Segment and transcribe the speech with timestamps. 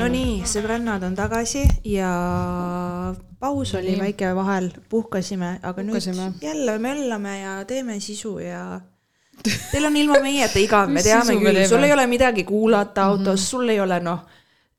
[0.00, 2.08] Nonii, sõbrannad on tagasi ja
[3.36, 4.00] paus oli Nii.
[4.00, 6.30] väike vahel, puhkasime, aga Puhkasime.
[6.30, 8.80] nüüd jälle möllame ja teeme sisu ja
[9.44, 13.44] teil on ilma meieta igav, me teame küll, sul ei ole midagi kuulata autos mm,
[13.44, 13.50] -hmm.
[13.50, 14.24] sul ei ole noh,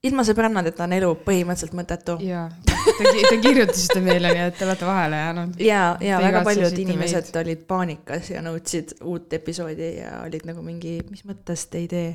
[0.06, 2.18] ilma sõbrannadeta on elu põhimõtteliselt mõttetu.
[2.26, 5.58] jaa, te, te kirjutasite meile, nii et te olete vahele jäänud.
[5.64, 7.42] ja, ja Te väga paljud inimesed meid.
[7.42, 12.14] olid paanikas ja nõudsid uut episoodi ja olid nagu mingi, mis mõttes te ei tee?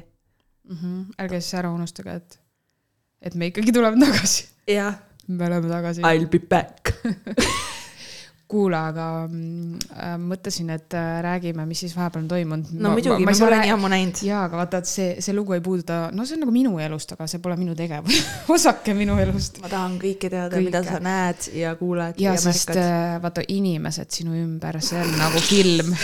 [0.71, 0.77] mm.
[0.77, 1.05] -hmm.
[1.19, 2.41] ärge siis ära unustage, et,
[3.23, 4.49] et me ikkagi tuleme tagasi.
[4.67, 4.95] jah,
[5.29, 6.01] me oleme tagasi.
[6.01, 6.95] I will be back
[8.51, 12.73] kuule, aga mm, äh, mõtlesin, et äh, räägime, mis siis vahepeal on toimunud.
[12.75, 14.23] no muidugi, ma pole nii ammu näinud.
[14.27, 17.15] jaa, aga vaata, et see, see lugu ei puuduta, no see on nagu minu elust,
[17.17, 18.21] aga see pole minu tegevus
[18.57, 19.61] osake minu elust.
[19.65, 22.81] ma tahan kõike teada, mida sa näed ja kuuled ja ja, märkad.
[22.85, 25.95] äh, vaata inimesed sinu ümber, see on nagu film.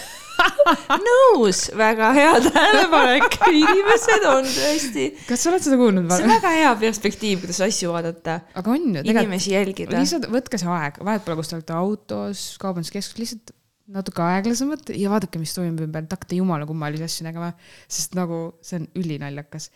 [1.06, 5.06] nõus, väga hea tähelepanek, inimesed on tõesti.
[5.28, 6.34] kas sa oled seda kuulnud see on varem?
[6.36, 9.96] väga hea perspektiiv, kuidas asju vaadata, aga on ju, inimesi jälgida.
[9.98, 13.56] lihtsalt võtke see aeg, vahet pole, kus te olete autos, kaubanduskeskuses, lihtsalt
[13.90, 17.50] natuke aeglasemalt ja vaadake, mis toimub ümber, et hakkate jumala kummalisi asju nägema,
[17.90, 19.70] sest nagu see on ülinaljakas.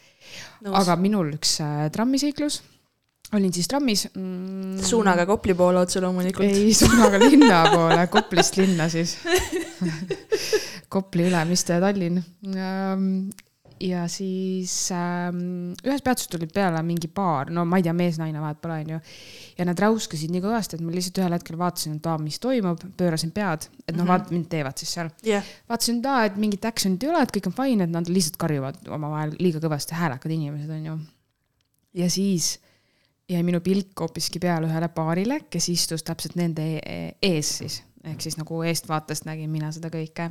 [0.71, 2.61] aga minul üks äh, trammiseiklus,
[3.35, 4.79] olin siis trammis mm,.
[4.87, 6.47] suunaga Kopli poole otse loomulikult.
[6.47, 9.19] ei, suunaga linna poole, Koplist linna siis.
[10.95, 12.21] Kopli Ülemiste, Tallinn.
[13.81, 18.61] ja siis ähm, ühes peatuses tuli peale mingi paar, no ma ei tea, mees-naine vahet
[18.63, 19.01] pole, onju.
[19.59, 22.85] ja nad räuskasid nii kõvasti, et ma lihtsalt ühel hetkel vaatasin, et aa, mis toimub,
[22.99, 25.11] pöörasin pead, et noh, vaata, mind teevad siis seal.
[25.27, 28.11] jah, vaatasin, et aa, et mingit action'it ei ole, et kõik on fine, et nad
[28.11, 30.99] lihtsalt karjuvad omavahel liiga kõvasti, häälekad inimesed onju.
[31.99, 32.55] ja siis
[33.31, 38.25] jäi minu pilk hoopiski peale ühele paarile, kes istus täpselt nende e- ees siis, ehk
[38.25, 40.31] siis nagu eestvaatest nägin mina seda kõike.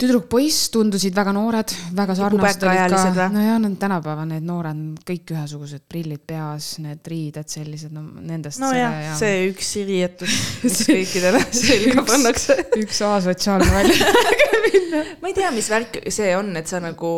[0.00, 5.86] tüdruk-poiss tundusid väga noored, väga sarnased olid ka nojah, nad tänapäeva need noored, kõik ühesugused
[5.90, 12.58] prillid peas, need riided sellised, no nendest nojah, see üks riietus, mis kõikidele selga pannakse.
[12.80, 14.14] üks asotsiaalne välja.
[15.20, 17.12] ma ei tea, mis värk see on, et sa nagu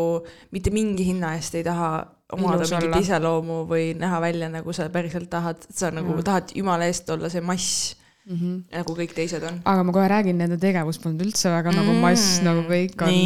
[0.54, 1.94] mitte mingi hinna eest ei taha
[2.32, 3.00] omada mingit olla.
[3.02, 6.26] iseloomu või näha välja, nagu sa päriselt tahad, sa nagu Jaa.
[6.28, 7.92] tahad jumala eest olla see mass,
[8.22, 8.58] Mm -hmm.
[8.76, 9.60] nagu kõik teised on.
[9.64, 13.16] aga ma kohe räägin, nende tegevus polnud üldse väga mm, nagu mass, nagu kõik on.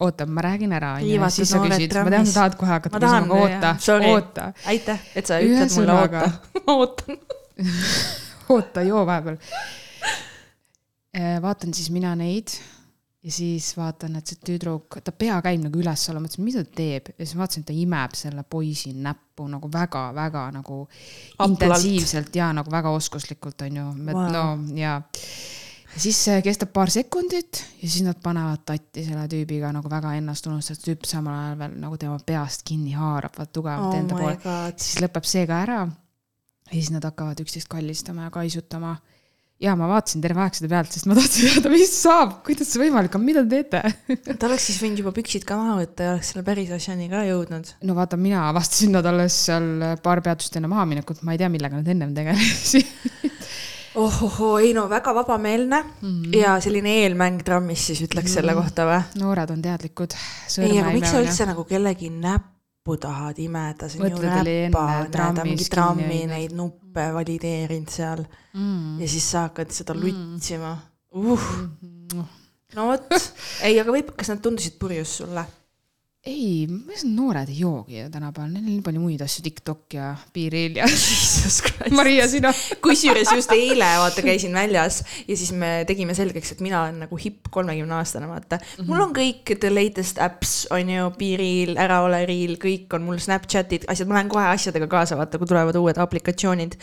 [0.00, 3.34] oota, ma räägin ära, onju, siis sa küsid, ma tean, sa tahad kohe hakata küsima,
[3.40, 4.10] oota jah., Sorry.
[4.12, 6.42] oota, aitäh, et sa ütled mulle Ühesõnaga- oota.
[6.66, 7.16] ma ootan.
[8.54, 9.36] oota, joo vahepeal.
[11.42, 12.48] vaatan siis mina neid
[13.22, 17.12] ja siis vaatan, et see tüdruk, ta pea käib nagu üles-alla, mõtlesin, mida ta teeb
[17.12, 20.78] ja siis vaatasin, et ta imeb selle poisi näppu nagu väga-väga nagu
[21.38, 21.50] Amplalt.
[21.62, 24.32] intensiivselt ja nagu väga oskuslikult onju, Wow.
[24.32, 24.44] no
[24.74, 24.96] ja.
[25.94, 30.14] ja siis see kestab paar sekundit ja siis nad panevad tatti selle tüübiga nagu väga
[30.18, 34.18] ennast unustatud tüüp samal ajal veel nagu tema peast kinni haarab vaat tugevalt oh enda
[34.18, 35.80] poole siis lõpeb see ka ära.
[36.66, 38.96] ja siis nad hakkavad üksteist kallistama ja kaisutama.
[39.62, 42.82] Ja ma vaatasin terve aeg seda pealt, sest ma tahtsin teada, mis saab, kuidas see
[42.82, 44.34] võimalik on, mida te teete?
[44.38, 47.24] ta oleks siis võinud juba püksid ka maha võtta ja oleks selle päris asjani ka
[47.28, 47.74] jõudnud.
[47.88, 49.68] no vaata, mina avastasin nad alles seal
[50.02, 52.86] paar peatust enne mahaminekut, ma ei tea, millega nad ennem tegelesid.
[54.02, 56.22] ohohoo, ei no väga vabameelne mm Mhm.
[56.24, 56.38] -hmm.
[56.38, 58.34] ja selline eelmäng trammis siis ütleks mm -hmm.
[58.34, 59.02] selle kohta või?
[59.20, 60.16] noored on teadlikud.
[60.58, 62.10] ei, aga miks sa üldse nagu kellegi
[62.82, 67.04] näppu tahad imeda, see on ju Mõtled, enne räpa, näed, on mingi trammi neid nuppe
[67.14, 68.98] valideerinud seal mm.
[69.00, 70.02] ja siis sa hakkad seda Mm.
[70.34, 70.72] lutsima
[71.14, 71.44] uh..
[72.74, 73.06] No vot,
[73.62, 75.44] ei, aga võib, kas nad tundusid purjus sulle?
[76.22, 79.94] ei, ma ütlen, noored ei joogi ju tänapäeval, neil on nii palju muid asju, TikTok
[79.96, 80.86] ja Piiril ja.
[81.98, 82.52] Maria, sina.
[82.84, 87.18] kusjuures just eile vaata käisin väljas ja siis me tegime selgeks, et mina olen nagu
[87.18, 88.62] hipp kolmekümne aastane, vaata mm.
[88.62, 88.90] -hmm.
[88.92, 93.18] mul on kõik the latest apps on ju, Piiril, Ära ole Reel, kõik on mul
[93.18, 96.78] Snapchatid, asjad, ma lähen kohe asjadega kaasa, vaata kui tulevad uued aplikatsioonid.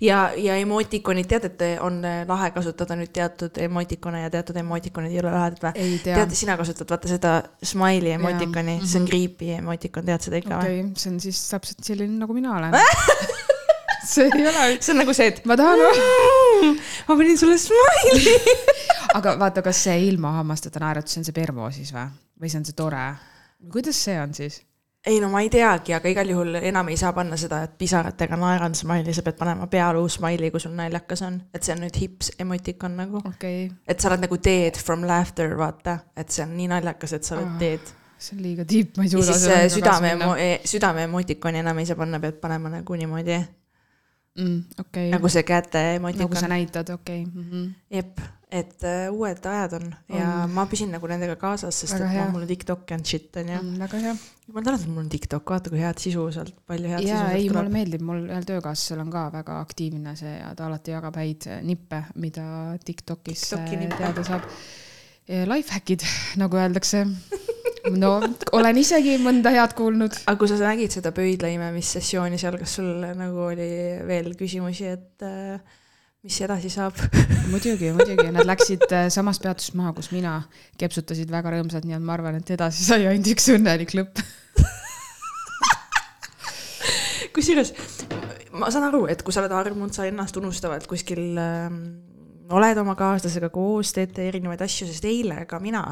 [0.00, 1.98] ja, ja emotikonid, tead, et on
[2.28, 5.98] lahe kasutada nüüd teatud emotikone ja teatud emotikonid ei ole lahedad või?
[6.06, 8.14] tead, sina kasutad vaata seda smiley
[8.76, 10.78] emotikoni, see on creepy emotikon, tead seda ikka või?
[10.82, 12.76] okay,, see on siis täpselt selline, nagu mina olen.
[14.12, 15.82] see ei ole, see on nagu see, et ma tahan,
[17.08, 18.54] ma panin sulle smiley.
[19.18, 22.08] aga vaata, kas see ilma hammasteta naeratus, see on see pervo siis või?
[22.42, 23.04] või see on see tore?
[23.72, 24.60] kuidas see on siis?
[25.06, 28.38] ei no ma ei teagi, aga igal juhul enam ei saa panna seda, et pisaratega
[28.40, 32.00] naeran smiley, sa pead panema pealuu smiley, kui sul naljakas on, et see on nüüd
[32.00, 33.22] hips emotikon nagu.
[33.22, 37.14] okei okay., et sa oled nagu dead from laughter, vaata, et see on nii naljakas,
[37.18, 37.94] et sa oled Ah, dead.
[38.18, 40.14] See on liiga tiip, ma ei ja suuda siis äh, südame,
[40.64, 43.36] südame emotikoni enam ei saa panna, pead panema nagu niimoodi.
[44.38, 44.80] mm,.
[44.80, 46.48] okei nagu okay., see käte nagu sa emotikon.
[46.54, 47.42] näitad, okei okay.
[47.42, 47.50] mm.
[47.50, 47.70] -hmm.
[47.90, 48.20] jep,
[48.50, 50.50] et uh, uued ajad on ja On.
[50.54, 53.48] ma püsin nagu nendega kaasas, sest Väga et noh, mul on TikTok and shit on
[53.48, 53.58] ju.
[53.62, 54.14] Mm, väga hea.
[54.52, 57.26] ma tean, et mul on TikTok, vaata kui head sisu sealt, palju head ja sisu
[57.26, 57.72] sealt mulle tuleb.
[57.72, 62.02] meeldib, mul ühel töökaaslasel on ka väga aktiivne see ja ta alati jagab häid nippe,
[62.14, 62.46] mida
[62.84, 64.48] Tiktokis TikToki äh, teada saab.
[65.26, 66.06] Lifehackid,
[66.42, 67.02] nagu öeldakse.
[67.96, 68.12] no
[68.56, 70.20] olen isegi mõnda head kuulnud.
[70.26, 73.68] aga kui sa nägid seda pöidlaimemissessiooni seal, kas sul nagu oli
[74.08, 75.58] veel küsimusi, et uh,
[76.26, 76.98] mis edasi saab?
[77.52, 80.40] muidugi, muidugi, nad läksid äh, samast peatusest maha, kus mina,
[80.80, 84.24] kepsutasid väga rõõmsad, nii et ma arvan, et edasi sai ainult üks õnnelik lõpp.
[87.36, 87.74] kusjuures
[88.56, 91.68] ma saan aru, et kui sa oled armunud, sa ennast unustavalt kuskil äh,
[92.54, 95.82] oled oma kaaslasega koos, teete erinevaid asju, sest eile ka mina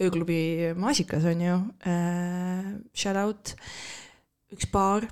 [0.00, 1.56] ööklubi Maasikas on ju
[1.88, 3.56] äh,, shout out,
[4.52, 5.06] üks paar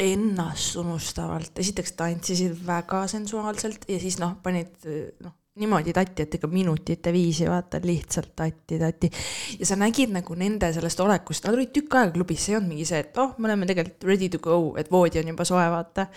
[0.00, 4.88] ennast unustavalt, esiteks tantsisid väga sensuaalselt ja siis noh, panid
[5.22, 9.10] noh, niimoodi tatti, et ikka minutite viisi vaata lihtsalt tatti, tatti.
[9.58, 12.74] ja sa nägid nagu nende sellest olekust, nad olid tükk aega klubis, see ei olnud
[12.74, 15.68] mingi see, et oh, me oleme tegelikult ready to go, et voodi on juba soe,
[15.70, 16.08] vaata.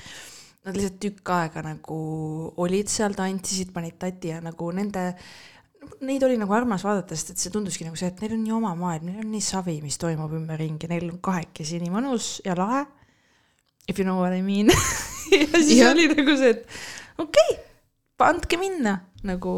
[0.67, 1.99] Nad lihtsalt tükk aega nagu
[2.63, 5.13] olid seal, tantsisid, panid tatti ja nagu nende
[6.03, 8.53] Neid oli nagu armas vaadata, sest et see tunduski nagu see, et neil on nii
[8.57, 12.57] oma maailm, neil on nii savi, mis toimub ümberringi, neil on kahekesi nii mõnus ja
[12.57, 12.81] lahe.
[13.87, 14.67] If you know what I mean.
[15.31, 15.93] ja siis Jah.
[15.93, 16.65] oli nagu see, et
[17.23, 17.63] okei okay,,
[18.27, 18.97] andke minna
[19.27, 19.53] nagu,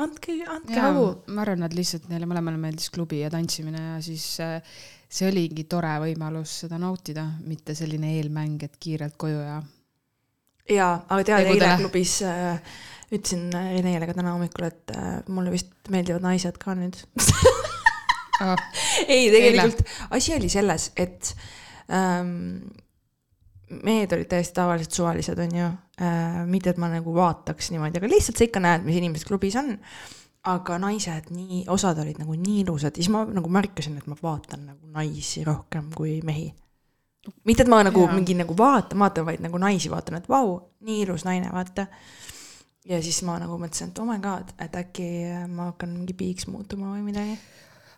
[0.00, 4.26] andke, andke hagu., ma arvan, et lihtsalt neile mõlemale meeldis klubi ja tantsimine ja siis
[4.42, 4.56] äh,
[5.14, 9.60] see oligi tore võimalus seda nautida, mitte selline eelmäng, et kiirelt koju ja.
[10.70, 12.56] jaa, aga tead, eile klubis äh,
[13.12, 16.98] ütlesin äh, Renele ka täna hommikul, et äh, mulle vist meeldivad naised ka nüüd.
[18.42, 18.56] Ah,
[19.12, 19.84] ei, tegelikult
[20.16, 21.34] asi oli selles, et
[21.92, 22.64] ähm,
[23.84, 25.68] mehed olid täiesti tavalised suvalised, onju
[26.02, 26.42] äh,.
[26.48, 29.76] mitte, et ma nagu vaataks niimoodi, aga lihtsalt sa ikka näed, mis inimesed klubis on.
[30.44, 34.66] aga naised nii, osad olid nagu nii ilusad siis ma nagu märkasin, et ma vaatan
[34.72, 36.50] nagu naisi rohkem kui mehi.
[37.44, 38.14] mitte, et ma nagu Jaa.
[38.16, 41.86] mingi nagu vaatan, vaatan, vaid nagu naisi vaatan, et vau, nii ilus naine, vaata.
[42.88, 45.10] ja siis ma nagu mõtlesin, et oh my god, et äkki
[45.48, 47.36] ma hakkan mingi piiks muutuma või midagi.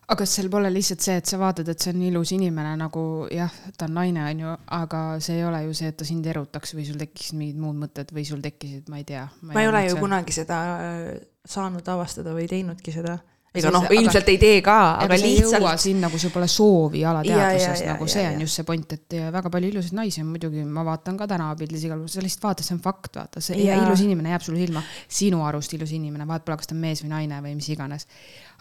[0.07, 3.05] aga kas seal pole lihtsalt see, et sa vaatad, et see on ilus inimene nagu
[3.33, 6.77] jah, ta on naine, onju, aga see ei ole ju see, et ta sind erutaks
[6.79, 9.27] või sul tekkisid mingid muud mõtted või sul tekkisid, ma ei tea.
[9.43, 9.99] ma ei ole ju.
[10.03, 11.09] kunagi seda äh,
[11.47, 13.19] saanud avastada või teinudki seda.
[13.55, 15.81] Ega noh, aga- ilmselt ei tee ka, aga aga lihtsalt.
[15.81, 18.31] sinna, kui sul pole soovi Ja, ja, alateadvuses, ja, nagu ja, see ja.
[18.35, 21.27] on just see point, et ja väga palju ilusaid naisi on muidugi, ma vaatan ka
[21.31, 23.79] tänavapildis igal pool, sa lihtsalt vaatad, see on fakt, vaata, see ja.
[23.87, 27.05] Ilus inimene jääb sulle silma, sinu arust ilus inimene, vahet pole, kas ta on mees
[27.05, 28.07] või naine või mis iganes.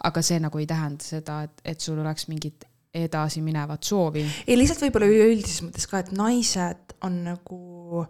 [0.04, 2.64] aga see nagu ei tähenda seda, et, et sul oleks mingit
[2.96, 4.24] edasiminevat soovi.
[4.46, 8.06] ei, lihtsalt võib-olla üleüldises mõttes ka, et naised on nagu,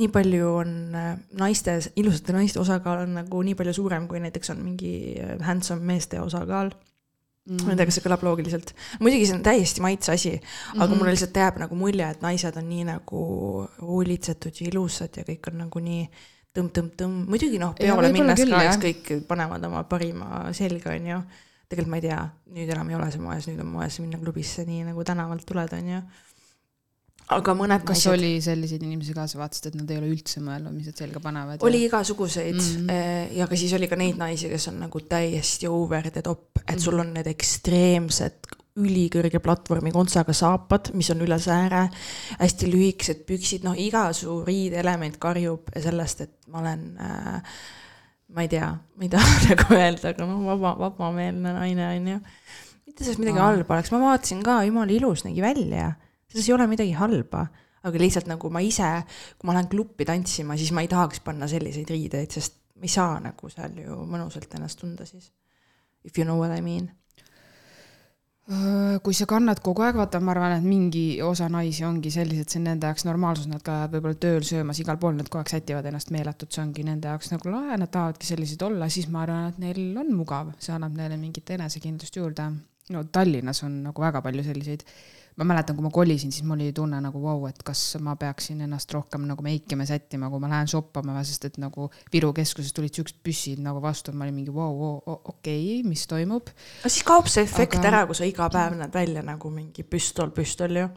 [0.00, 1.10] nii palju on äh,
[1.40, 5.84] naiste, ilusate naiste osakaal on nagu nii palju suurem, kui näiteks on mingi äh, handsome
[5.86, 6.72] meeste osakaal
[7.50, 7.62] mm..
[7.64, 8.74] ma ei tea, kas see kõlab loogiliselt.
[9.02, 10.82] muidugi see on täiesti maitse asi, aga mm.
[10.82, 10.98] -hmm.
[10.98, 13.22] mulle lihtsalt jääb nagu mulje, et naised on nii nagu
[13.80, 16.04] hoolitsetud ja ilusad ja kõik on nagu nii
[16.56, 21.20] tõmb-tõmb-tõmb, muidugi noh, peole minnes küll, ka, eks kõik panevad oma parima selga, onju.
[21.70, 22.18] tegelikult ma ei tea,
[22.56, 25.76] nüüd enam ei ole see moes, nüüd on moes minna klubisse nii nagu tänavalt tuled,
[25.78, 26.00] onju.
[27.36, 30.42] Aga mõned kas naised oli selliseid inimesi ka, sa vaatasid, et nad ei ole üldse
[30.44, 31.62] mõelnud, mis nad selga panevad?
[31.66, 32.70] oli igasuguseid mm.
[32.88, 33.34] -hmm.
[33.38, 36.76] ja ka siis oli ka neid naisi, kes on nagu täiesti over the top, et
[36.76, 36.84] Mhm.
[36.84, 41.88] sul on need ekstreemsed ülikõrge platvormi kontsaga saapad, mis on üle sääre,
[42.38, 47.42] hästi lühikesed püksid, noh, iga su riideelement karjub sellest, et ma olen äh,
[48.34, 52.20] ma ei tea, ma ei taha nagu öelda, aga noh, vaba, vabameelne naine on ju.
[52.86, 55.92] mitte sellest midagi halba oleks, ma vaatasin ka, jumala ilus nägi välja,
[56.30, 57.44] selles ei ole midagi halba,
[57.86, 58.88] aga lihtsalt nagu ma ise,
[59.38, 62.92] kui ma lähen kluppi tantsima, siis ma ei tahaks panna selliseid riideid, sest ma ei
[62.92, 65.30] saa nagu seal ju mõnusalt ennast tunda siis.
[66.04, 66.88] If you know what I mean.
[69.04, 72.58] Kui sa kannad kogu aeg, vaata, ma arvan, et mingi osa naisi ongi sellised, see
[72.58, 75.86] on nende jaoks normaalsus, nad ka võib-olla tööl söömas igal pool, nad kogu aeg sätivad
[75.86, 79.52] ennast meeletult, see ongi nende jaoks nagu lahe, nad tahavadki sellised olla, siis ma arvan,
[79.52, 82.48] et neil on mugav, see annab neile mingit enesekindlust juurde.
[82.90, 84.82] no Tallinnas on nagu väga palju selliseid,
[85.40, 88.14] ma mäletan, kui ma kolisin, siis mul oli tunne nagu vau wow,, et kas ma
[88.20, 92.74] peaksin ennast rohkem nagu meikima, sättima, kui ma lähen shoppama, sest et nagu Viru keskuses
[92.76, 96.52] tulid siuksed püssid nagu vastu, ma olin mingi vau wow, wow,, okei okay,, mis toimub
[96.52, 99.86] no siis kaob see efekt Aga- ära, kui sa iga päev näed välja nagu mingi
[99.86, 100.90] püstol, püstol ju.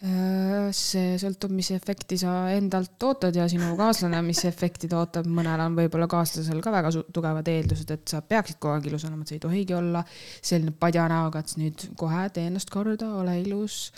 [0.00, 5.26] Äh, see sõltub, mis efekti sa endalt ootad ja sinu kaaslane, mis efekti ta ootab,
[5.28, 9.26] mõnel on võib-olla kaaslasel ka väga tugevad eeldused, et sa peaksid kogu aeg ilus olema,
[9.26, 10.00] et sa ei tohigi olla
[10.40, 13.90] selline padja näoga, et nüüd kohe tee ennast korda, ole ilus.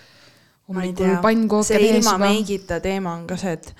[1.71, 3.71] see ilma meigita teema on ka see, et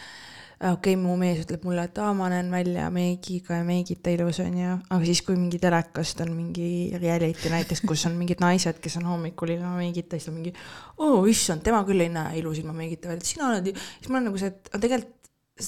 [0.63, 4.39] okei okay,, mu mees ütleb mulle, et aa, ma näen välja meigiga ja meigita ilus
[4.45, 6.69] onju, aga siis, kui mingi telekast on mingi
[7.03, 10.55] reality näiteks, kus on mingid naised, kes on hommikul ilma meigita, siis ta mingi
[11.03, 13.11] oo issand, tema küll ei näe ilus ilma meigita.
[13.11, 15.19] Välja, sina oled ju, siis ma olen nagu see, et tegelikult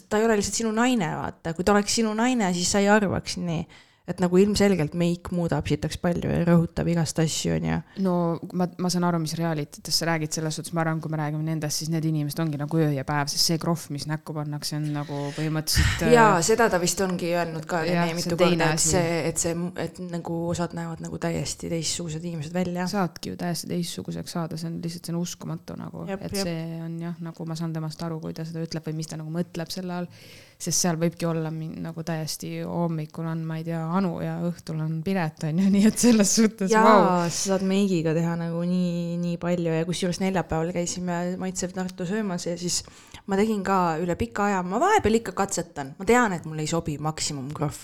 [0.09, 2.89] ta ei ole lihtsalt sinu naine, vaata, kui ta oleks sinu naine, siis sa ei
[2.93, 3.67] arvaks nii.
[4.05, 7.77] Et nagu ilmselgelt meik muudab sitaks palju ja rõhutab igast asju onju.
[8.05, 8.15] no
[8.53, 11.21] ma, ma saan aru, mis reality test sa räägid, selles suhtes ma arvan, kui me
[11.23, 14.37] räägime nendest, siis need inimesed ongi nagu öö ja päev, sest see krohv, mis näkku
[14.37, 16.05] pannakse, on nagu põhimõtteliselt.
[16.19, 19.57] jaa, seda ta vist ongi öelnud ka see mitu korda, et see, et see,
[19.87, 22.85] et nagu osad näevad nagu täiesti teistsugused inimesed välja.
[22.93, 26.43] saadki ju täiesti teistsuguseks saada, see on lihtsalt, see on uskumatu nagu, et jep.
[26.45, 29.17] see on jah, nagu ma saan temast aru, kui ta seda ütleb või mis ta
[29.17, 30.13] nagu mõtleb selle all.
[30.59, 35.01] Sest seal võibki olla nagu täiesti hommikul on, ma ei tea, Anu ja õhtul on
[35.05, 39.17] Piret on ju, nii et selles suhtes jaa wow., sa saad meigiga teha nagu nii,
[39.23, 42.83] nii palju ja kusjuures neljapäeval käisime Maitsev Tartu söömas ja siis
[43.27, 46.71] ma tegin ka üle pika aja, ma vahepeal ikka katsetan, ma tean, et mulle ei
[46.71, 47.83] sobi maksimumkrohv.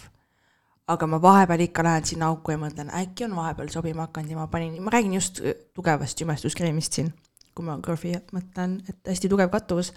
[0.90, 4.38] aga ma vahepeal ikka lähen sinna auku ja mõtlen, äkki on vahepeal sobima hakanud ja
[4.40, 5.38] ma panin, ma räägin just
[5.74, 7.12] tugevast jumestuskreemist siin,
[7.54, 9.92] kui ma krohvi mõtlen, et hästi tugev kattuvus.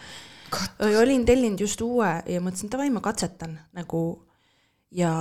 [1.02, 4.04] Olin tellinud just uue ja mõtlesin, davai, ma katsetan nagu
[4.94, 5.12] ja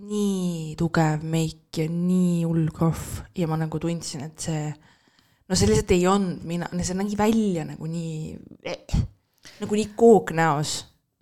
[0.00, 4.68] nii tugev meik ja nii hull krohv ja ma nagu tundsin, et see,
[5.48, 8.38] no see lihtsalt ei olnud mina, see nägi välja nagu nii,
[9.60, 10.78] nagu nii kook näos.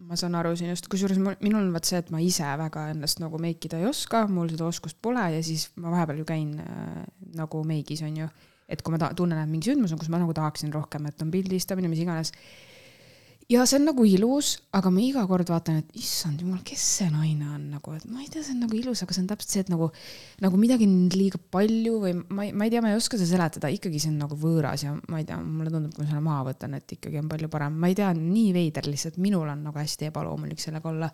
[0.07, 3.41] ma saan aru sinust, kusjuures minul on vaat see, et ma ise väga ennast nagu
[3.43, 7.01] meikida ei oska, mul seda oskust pole ja siis ma vahepeal ju käin äh,
[7.35, 8.29] nagu meigis on ju.
[8.69, 11.23] et kui ma ta- tunnen, et mingi sündmus on, kus ma nagu tahaksin rohkem, et
[11.23, 12.33] on pildistamine, mis iganes.
[13.51, 17.11] Ja see on nagu ilus, aga ma iga kord vaatan, et issand jumal, kes see
[17.13, 19.53] naine on nagu, et ma ei tea, see on nagu ilus, aga see on täpselt
[19.55, 19.87] see, et nagu,
[20.43, 23.31] nagu midagi on liiga palju või ma ei, ma ei tea, ma ei oska seda
[23.31, 26.25] seletada, ikkagi see on nagu võõras ja ma ei tea, mulle tundub, kui ma selle
[26.27, 29.63] maha võtan, et ikkagi on palju parem, ma ei tea, nii veider lihtsalt, minul on
[29.69, 31.11] nagu hästi ebaloomulik sellega olla.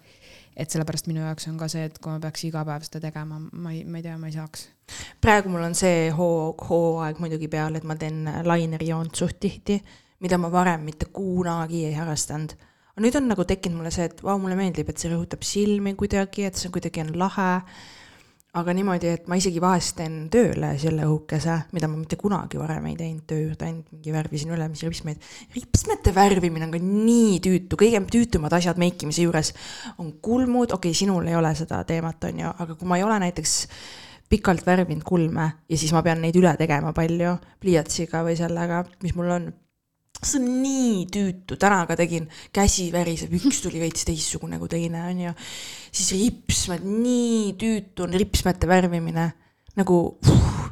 [0.57, 3.39] et sellepärast minu jaoks on ka see, et kui ma peaks iga päev seda tegema,
[3.41, 4.67] ma ei, ma ei tea, ma ei saaks.
[5.21, 9.79] praegu mul on see hoo, hooaeg muidugi peal, et ma teen lainerjoont suht tihti,
[10.23, 12.55] mida ma varem mitte kunagi ei harrastanud.
[12.93, 15.95] aga nüüd on nagu tekkinud mulle see, et vau, mulle meeldib, et see rõhutab silmi
[15.99, 17.51] kuidagi, et see kuidagi on lahe.
[18.53, 22.91] aga niimoodi, et ma isegi vahest teen tööle selle õhukese, mida ma mitte kunagi varem
[22.91, 25.25] ei teinud töö juurde, ainult mingi värvisin ülemisi ripsmeid.
[25.57, 29.55] ripsmete värvimine on ka nii tüütu, kõige tüütumad asjad meikimise juures
[29.97, 33.07] on kulmud, okei okay,, sinul ei ole seda teemat, on ju, aga kui ma ei
[33.09, 33.57] ole näiteks
[34.33, 39.17] pikalt värvinud kulme ja siis ma pean neid üle tegema palju pliiatsiga või sellega, mis
[39.19, 39.51] mul on.
[40.23, 45.05] See on nii tüütu, täna ka tegin, käsi väriseb, üks tuli veits teistsugune kui teine,
[45.11, 45.35] onju.
[45.91, 49.29] siis ripsmed, nii tüütu on ripsmete värvimine.
[49.79, 49.99] nagu,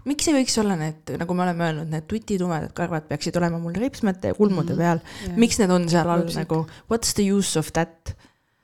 [0.08, 3.78] miks ei võiks olla need, nagu me oleme öelnud, need tutitumedad karvad peaksid olema mul
[3.80, 5.00] ripsmete ja kulmude peal.
[5.40, 8.14] miks need on seal all nagu, what's the use of that?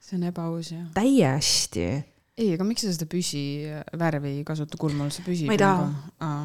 [0.07, 0.85] see on ebaaus jah.
[0.95, 1.89] täiesti
[2.37, 5.49] ei, aga miks sa seda püsivärvi ei kasuta kulmul, see püsib.
[5.49, 6.37] Ma ei taha.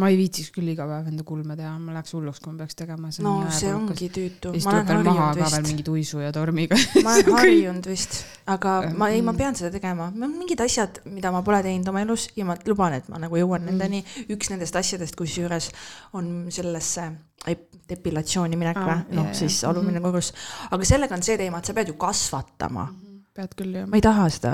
[0.00, 2.74] Ma ei viitsiks küll iga päev enda kulme teha, ma läheks hulluks, kui ma peaks
[2.78, 3.10] tegema.
[3.26, 4.52] no see ongi tüütu.
[4.54, 6.78] siis tuleb veel maha ka veel mingi tuisu ja tormiga.
[7.04, 9.38] ma olen harjunud vist, aga ma ei, ma Mm.
[9.42, 13.08] pean seda tegema, mingid asjad, mida ma pole teinud oma elus ja ma luban, et
[13.12, 13.66] ma nagu jõuan Mm.
[13.74, 14.04] nendeni.
[14.32, 15.70] üks nendest asjadest, kusjuures
[16.14, 17.10] on sellesse
[17.46, 20.32] ep- depilatsiooni minek või, jaa, noh siis alumine korrus.
[20.70, 22.88] aga sellega on see teema, et sa pead ju kasvatama.
[23.36, 24.52] pead küll jah ma ei taha seda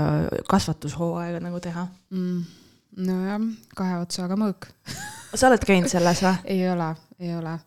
[0.49, 1.87] kasvatushooaega nagu teha.
[2.11, 2.43] mm..
[2.97, 3.39] nojah,
[3.75, 4.67] kahe otsaga mõõk.
[5.37, 6.35] sa oled käinud selles või?
[6.45, 7.57] ei ole, ei ole.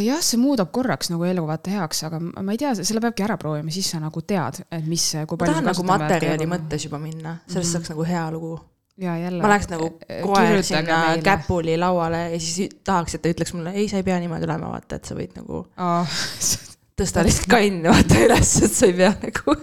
[0.00, 3.36] jah, see muudab korraks nagu elu vaata heaks, aga ma ei tea, selle peabki ära
[3.40, 6.46] proovima, siis sa nagu tead, et mis, kui ma palju tahan nagu materjali.
[6.48, 7.76] mõttes juba minna, sellest Mhm.
[7.76, 8.54] saaks nagu hea lugu.
[9.00, 9.42] ja jälle.
[9.42, 9.90] ma läheks nagu
[10.24, 11.16] koer sinna.
[11.24, 14.72] käpuli lauale ja siis tahaks, et ta ütleks mulle, ei, sa ei pea niimoodi olema,
[14.74, 15.66] vaata, et sa võid nagu
[17.00, 19.54] tõsta lihtsalt kanni vaata üles, et sa ei pea nagu,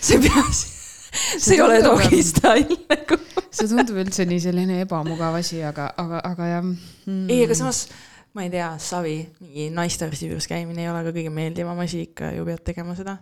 [0.00, 0.44] sa ei pea,
[1.14, 3.20] see ei ole dogi style nagu.
[3.50, 7.28] see tundub üldse nii selline ebamugav asi, aga, aga, aga jah mm..
[7.28, 7.86] ei, aga samas
[8.34, 12.32] ma ei tea, savi, mingi naistearsti juures käimine ei ole ka kõige meeldivam asi, ikka
[12.34, 13.18] ju pead tegema seda.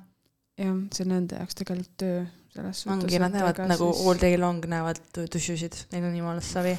[0.60, 2.22] jah, see on nende jaoks tegelikult töö
[2.54, 2.96] selles suhtes.
[2.96, 6.74] ongi, nad näevad nagu all day long näevad tussusid, neil on jumala savi.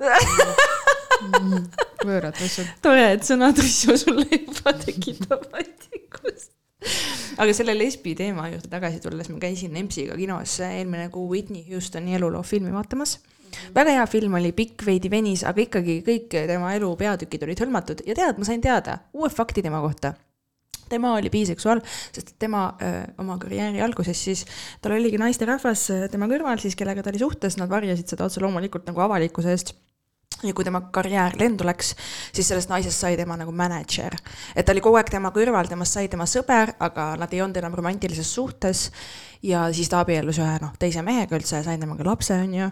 [0.00, 1.68] mm,.
[2.08, 2.72] võõrad asjad.
[2.84, 6.52] tore, et sõna tussu sulle juba tekitab vatikust.
[7.40, 12.16] Aga selle lesbi teema juurde tagasi tulles, ma käisin Empsiga kinos eelmine kuu Whitney Houstoni
[12.18, 13.18] eluloo filmi vaatamas.
[13.74, 18.04] väga hea film oli, pikk, veidi venis, aga ikkagi kõik tema elu peatükid olid hõlmatud
[18.06, 20.14] ja tead, ma sain teada uue fakti tema kohta
[20.90, 21.80] tema oli biseksuaal,
[22.10, 24.42] sest tema öö, oma karjääri alguses siis,
[24.82, 28.42] tal oligi naisterahvas öö, tema kõrval siis, kellega ta oli suhtes, nad varjasid seda otse
[28.42, 29.74] loomulikult nagu avalikkuse eest.
[30.42, 31.94] Ja kui tema karjäär lendu läks,
[32.32, 34.16] siis sellest naisest sai tema nagu mänedžer.
[34.56, 37.56] et ta oli kogu aeg tema kõrval, temast sai tema sõber, aga nad ei olnud
[37.56, 38.90] enam romantilises suhtes.
[39.42, 42.70] ja siis ta abiellus ühe noh, teise mehega üldse ja sai temaga lapse, on ju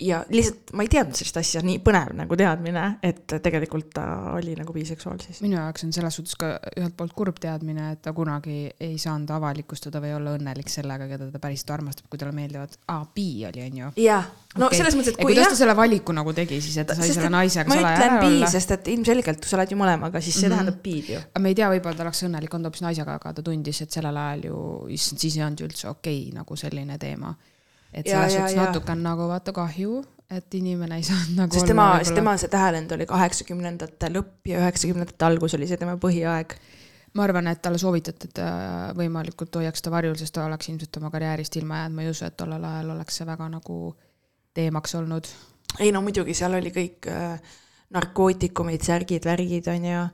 [0.00, 4.54] ja lihtsalt ma ei teadnud sellist asja, nii põnev nagu teadmine, et tegelikult ta oli
[4.58, 5.40] nagu biseksuaal siis.
[5.44, 9.30] minu jaoks on selles suhtes ka ühelt poolt kurb teadmine, et ta kunagi ei saanud
[9.36, 13.62] avalikustada või olla õnnelik sellega, keda ta päriselt armastab, kui talle meeldivad, aa, bi oli,
[13.68, 13.92] on ju.
[14.02, 14.80] jah, no okay.
[14.80, 15.30] selles mõttes, et kui.
[15.30, 18.20] kuidas jah, ta selle valiku nagu tegi siis, et ta sai selle naisega salaja ära
[18.26, 18.50] olla?
[18.50, 20.58] sest et ilmselgelt, kui sa oled ju mõlemaga, siis see mm -hmm.
[20.58, 21.22] tähendab bid ju.
[21.30, 23.90] aga me ei tea, võib-olla ta oleks õnnelik olnud hoopis naisega, aga ta tundis, et
[23.90, 24.60] sellel ajal ju,
[24.98, 27.34] issand, siis ei olnud ju üldse okei okay, nagu selline teema
[27.94, 30.02] et selles suhtes natuke on nagu vaata kahju,
[30.34, 34.62] et inimene ei saanud nagu sest tema, sest tema see tähelend oli kaheksakümnendate lõpp ja
[34.62, 36.56] üheksakümnendate algus oli see tema põhiaeg.
[37.14, 38.46] ma arvan, et talle soovitati, et ta
[38.98, 42.24] võimalikult hoiaks ta varjul, sest ta oleks ilmselt oma karjäärist ilma jäänud, ma ei usu,
[42.26, 43.76] et tollel ajal oleks see väga nagu
[44.54, 45.28] teemaks olnud.
[45.78, 47.54] ei no muidugi, seal oli kõik äh,
[47.94, 50.06] narkootikumid, särgid, värgid on ju.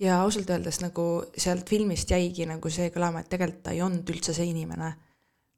[0.00, 4.10] Ja ausalt öeldes nagu sealt filmist jäigi nagu see kõlama, et tegelikult ta ei olnud
[4.12, 4.90] üldse see inimene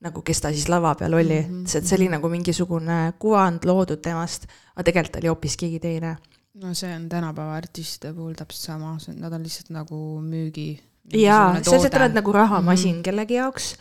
[0.04, 1.70] nagu kes ta siis lava peal oli mm, -hmm.
[1.70, 6.16] see, see oli nagu mingisugune kuvand loodud temast, aga tegelikult oli hoopis keegi teine.
[6.62, 10.78] no see on tänapäeva artistide puhul täpselt sama, nad on lihtsalt nagu müügi.
[11.12, 13.02] jaa, sa lihtsalt oled nagu rahamasin mm -hmm.
[13.02, 13.74] kellegi jaoks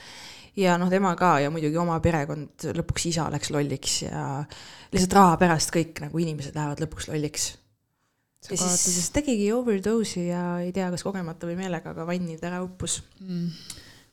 [0.57, 4.43] ja noh, tema ka ja muidugi oma perekond, lõpuks isa läks lolliks ja
[4.91, 7.57] lihtsalt raha pärast kõik nagu inimesed lähevad lõpuks lolliks.
[8.49, 12.47] ja siis, siis tegigi overdose'i ja ei tea, kas kogemata või meelega, aga vanni ta
[12.47, 13.51] ära uppus mm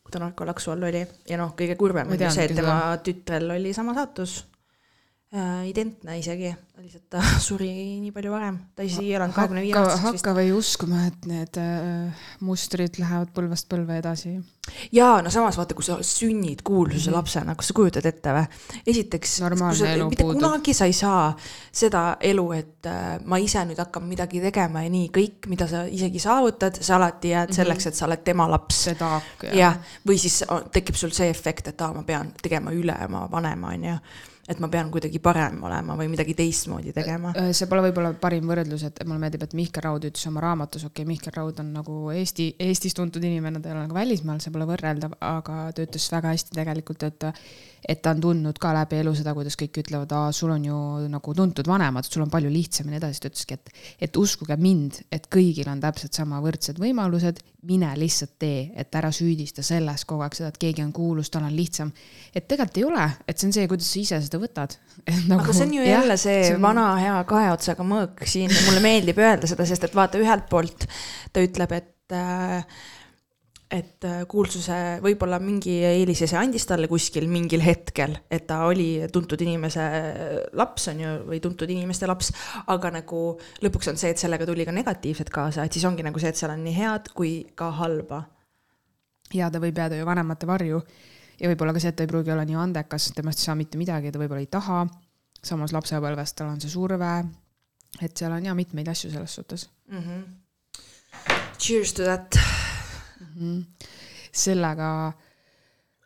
[0.05, 1.01] kui ta narkolaksu all oli.
[1.29, 4.43] Ja noh, kõige kurvem on ju see, et tema tütrel oli sama saatus
[5.35, 5.67] äh,.
[5.69, 6.49] identne isegi,
[6.79, 7.69] lihtsalt ta suri
[8.01, 10.25] nii palju varem, ta isegi ei elanud kahekümne viie aastaseks vist.
[10.25, 14.35] hakka või uskuma, et need äh, mustrid lähevad põlvest põlve edasi.
[14.95, 17.17] jaa, no samas vaata, kui sa sünnid kuulsuse mm -hmm.
[17.17, 18.45] lapsena, kas sa kujutad ette või?
[18.87, 20.41] esiteks, mitte puudub.
[20.41, 21.35] kunagi sa ei saa
[21.71, 25.85] seda elu, et äh, ma ise nüüd hakkan midagi tegema ja nii, kõik, mida sa
[25.85, 27.55] isegi saavutad, sa alati jääd -hmm.
[27.55, 28.83] selleks, et sa oled tema laps.
[28.83, 29.57] seda hakka, jah.
[29.57, 29.77] jah,
[30.07, 33.83] või siis tekib sul see efekt, et aa, ma pean tegema üle oma vanema, on
[33.83, 33.97] ju
[34.47, 37.33] et ma pean kuidagi parem olema või midagi teistmoodi tegema.
[37.39, 40.85] Äh, see pole võib-olla parim võrdlus, et mulle meeldib, et Mihkel Raud ütles oma raamatus,
[40.85, 44.41] okei okay,, Mihkel Raud on nagu Eesti, Eestis tuntud inimene, ta ei ole nagu välismaal,
[44.43, 47.29] see pole võrreldav, aga ta ütles väga hästi tegelikult, et
[47.87, 50.77] et ta on tundnud ka läbi elu seda, kuidas kõik ütlevad, aa, sul on ju
[51.11, 54.57] nagu tuntud vanemad, sul on palju lihtsam ja nii edasi, ta ütleski, et, et uskuge
[54.59, 60.05] mind, et kõigil on täpselt sama võrdsed võimalused, mine lihtsalt tee, et ära süüdista selles
[60.09, 61.91] kogu aeg seda, et keegi on kuulus, tal on lihtsam.
[62.33, 64.75] et tegelikult ei ole, et see on see, kuidas sa ise seda võtad.
[65.29, 66.65] Nagu, aga see on ju jälle see, see on...
[66.65, 70.87] vana hea kahe otsaga mõõk siin, mulle meeldib öelda seda, sest et vaata, ühelt poolt
[71.33, 72.65] ta ütleb, et äh,
[73.71, 79.07] et äh, kuulsuse võib-olla mingi eelise see andis talle kuskil mingil hetkel, et ta oli
[79.13, 79.85] tuntud inimese
[80.53, 82.31] laps, on ju, või tuntud inimeste laps,
[82.71, 83.23] aga nagu
[83.65, 86.39] lõpuks on see, et sellega tuli ka negatiivset kaasa, et siis ongi nagu see, et
[86.39, 88.23] seal on nii head kui ka halba.
[89.33, 90.83] ja ta võib jääda ju vanemate varju
[91.39, 93.81] ja võib-olla ka see, et ta ei pruugi olla nii andekas, temast ei saa mitte
[93.81, 94.85] midagi, ta võib-olla ei taha,
[95.41, 97.11] samas lapsepõlves tal on see surve,
[98.01, 99.97] et seal on ja mitmeid asju selles suhtes mm.
[99.97, 100.23] -hmm.
[101.57, 102.37] Cheers to that
[103.35, 103.51] mm.
[103.51, 103.87] -hmm.
[104.31, 104.89] sellega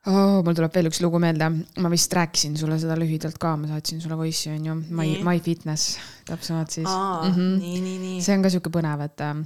[0.08, 1.50] oh,, mul tuleb veel üks lugu meelde,
[1.84, 5.98] ma vist rääkisin sulle seda lühidalt ka, ma saatsin sulle voice'i onju, My, My Fitness
[6.28, 6.88] täpsemalt siis.
[6.88, 7.60] Mm -hmm.
[7.60, 8.22] nii, nii, nii.
[8.22, 9.44] see on ka sihuke põnev, et äh,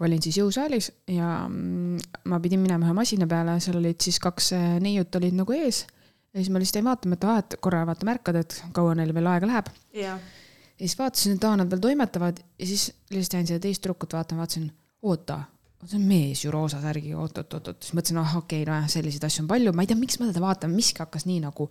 [0.00, 1.98] olin siis jõusaalis ja mm,
[2.30, 5.86] ma pidin minema ühe masina peale, seal olid siis kaks äh, neiut olid nagu ees.
[6.32, 9.14] ja siis ma lihtsalt jäin vaatama, et aa, et korra vaata märkad, et kaua neil
[9.14, 9.70] veel aega läheb.
[9.94, 10.18] ja
[10.78, 14.44] siis vaatasin, et aa, nad veel toimetavad ja siis lihtsalt jäin seda teist tüdrukut vaatama,
[14.44, 14.70] vaatasin,
[15.02, 15.40] oota
[15.84, 19.44] see on mees ju roosa särgiga, oot-oot-oot, siis mõtlesin, ah okei okay,, nojah, selliseid asju
[19.44, 21.68] on palju, ma ei tea, miks ma teda vaatan, miski hakkas nii nagu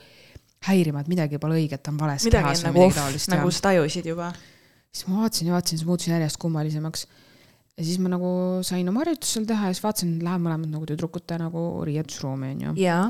[0.69, 3.31] häirima, et midagi pole õiget, on vales midagi kehas või nagu midagi taolist.
[3.33, 4.31] nagu sa tajusid juba.
[4.93, 7.07] siis ma vaatasin ja vaatasin, siis muutusin järjest kummalisemaks.
[7.75, 8.31] ja siis ma nagu
[8.63, 12.53] sain oma harjutust seal teha ja siis vaatasin, et läheb mõlemad nagu tüdrukute nagu riietusruumi
[12.55, 12.75] onju.
[12.81, 13.09] jaa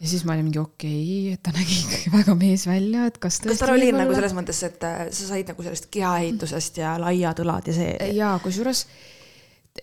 [0.00, 3.18] ja siis ma olin mingi okei okay,, et ta nägi ikkagi väga mees välja, et
[3.22, 6.96] kas kas tal oli nagu selles mõttes, et äh, sa said nagu sellest kehaehitusest ja
[7.00, 7.92] laiad õlad ja see?
[8.16, 8.86] jaa, kusjuures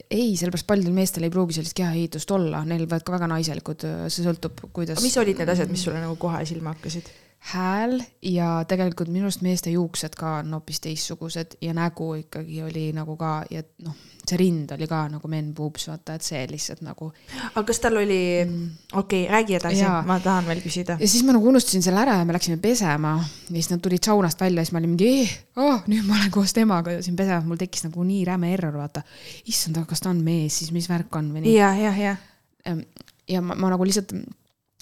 [0.10, 4.24] ei, sellepärast paljudel meestel ei pruugi sellist kehaehitust olla, neil võivad ka väga naiselikud, see
[4.24, 5.02] sõltub, kuidas.
[5.04, 7.12] mis olid need asjad, mis sulle nagu kohe silma hakkasid?
[7.52, 12.92] hääl ja tegelikult minu arust meeste juuksed ka on hoopis teistsugused ja nägu ikkagi oli
[12.94, 13.98] nagu ka ja noh,
[14.30, 17.12] see rind oli ka nagu men boobs, vaata, et see lihtsalt nagu.
[17.52, 20.98] aga kas tal oli mm., okei okay,, räägi edasi, ma tahan veel küsida.
[21.02, 24.04] ja siis ma nagu unustasin selle ära ja me läksime pesema ja siis nad tulid
[24.06, 27.18] saunast välja ja siis ma olin mingi eh,, oh, nüüd ma olen koos temaga siin
[27.20, 29.06] pesemas, mul tekkis nagu nii räme error, vaata.
[29.50, 31.58] issand, aga kas ta on mees, siis mis värk on või nii.
[31.58, 32.78] ja, ja, ja.
[33.30, 34.16] ja ma, ma nagu lihtsalt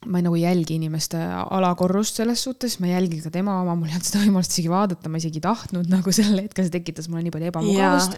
[0.08, 1.20] ma ei nagu ei jälgi inimeste
[1.52, 4.72] alakorrust selles suhtes, ma ei jälgi ka tema oma, mul ei olnud seda võimalust isegi
[4.72, 8.16] vaadata, ma isegi ei tahtnud nagu sel hetkel, see tekitas mulle nii palju ebamugavust.,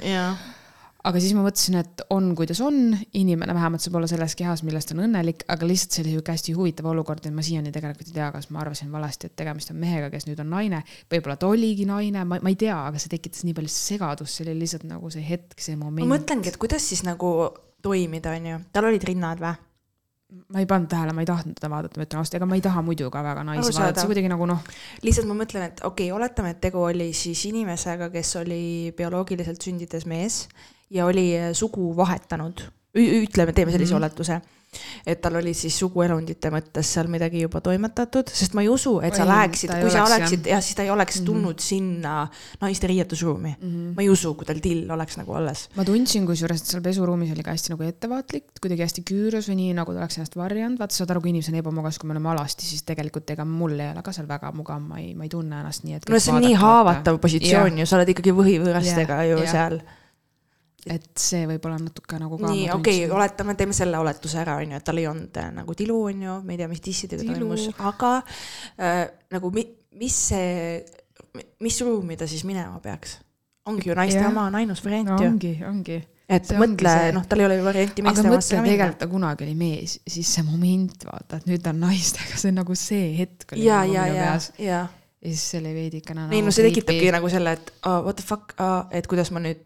[1.07, 4.91] aga siis ma mõtlesin, et on, kuidas on, inimene vähemalt saab olla selles kehas, millest
[4.91, 8.11] ta on õnnelik, aga lihtsalt see oli sihuke hästi huvitav olukord, et ma siiani tegelikult
[8.11, 10.83] ei tea, kas ma arvasin valesti, et tegemist on mehega, kes nüüd on naine.
[11.11, 14.45] võib-olla ta oligi naine, ma, ma ei tea, aga see tekitas nii palju segadust, see
[14.45, 16.11] oli lihtsalt nagu see hetk, see ma moment.
[16.13, 17.33] mõtlengi, et kuidas siis nagu
[17.81, 18.63] toimida, onju.
[18.73, 19.57] tal olid rinnad või?
[20.31, 22.61] ma ei pannud tähele, ma ei tahtnud teda vaadata, ma ütlen ausalt, ega ma ei
[22.63, 24.61] taha muidu ka väga naisi vaadata, see kuidagi nagu noh,
[25.03, 28.61] lihtsalt ma mõtlen, et okei okay,, oletame, et tegu oli siis inimesega, kes oli
[28.95, 30.45] bioloogiliselt sündides mees
[30.91, 32.67] ja oli eh, sugu vahetanud.
[32.91, 33.97] ütleme, teeme sellise mm.
[33.97, 34.03] -hmm.
[34.03, 34.41] oletuse,
[35.07, 39.15] et tal oli siis suguelundite mõttes seal midagi juba toimetatud, sest ma ei usu, et
[39.15, 41.25] sa Ei, läheksid kui sa oleks, oleksid ja siis ta ei oleks Mhm.
[41.25, 42.27] tulnud sinna
[42.61, 43.55] naiste riietusruumi.
[43.61, 43.95] mm -hmm.
[43.95, 45.69] ma ei usu, kui tal till oleks nagu alles.
[45.75, 49.55] ma tundsin kusjuures, et seal pesuruumis oli ka hästi nagu ettevaatlik, kuidagi hästi küürus või
[49.55, 52.13] nii, nagu ta oleks ennast varjanud, vaata saad aru, kui inimesel on ebamugav, kui me
[52.13, 55.23] oleme alasti, siis tegelikult ega mul ei ole ka seal väga mugav, ma ei, ma
[55.23, 58.31] ei tunne ennast nii, et no see on nii haavatav positsioon ju, sa oled ikkagi
[58.31, 59.51] võhivõõrastega Jah, ju jah.
[59.51, 59.81] seal.
[60.89, 64.39] Et see võib olla natuke nagu ka nii, ma okei okay,, oletame, teeme selle oletuse
[64.41, 67.25] ära, onju, et tal ei olnud äh, nagu tilu, onju, me ei tea, mis dissidega
[67.27, 68.13] toimus, aga
[68.81, 69.03] äh,
[69.35, 69.65] nagu mi,
[70.01, 70.79] mis see,
[71.61, 73.19] mis ruumi ta siis minema peaks?
[73.69, 75.29] ongi ju naiste oma, on ainus variant no ju.
[75.29, 75.99] ongi, ongi.
[76.31, 78.71] et see mõtle noh, tal ei ole ju varianti aga meeste mõtle, ka minna.
[78.73, 82.49] tegelikult ta kunagi oli mees, siis see moment, vaata, et nüüd ta on naistega, see
[82.49, 84.81] on nagu see hetk oli ja, nagu ja, minu ja peas., ja,
[85.21, 88.25] ja siis see oli veidikene ei no see tekitabki nagu selle, et oh, what the
[88.25, 89.61] fuck oh,, et kuidas ma nüüd,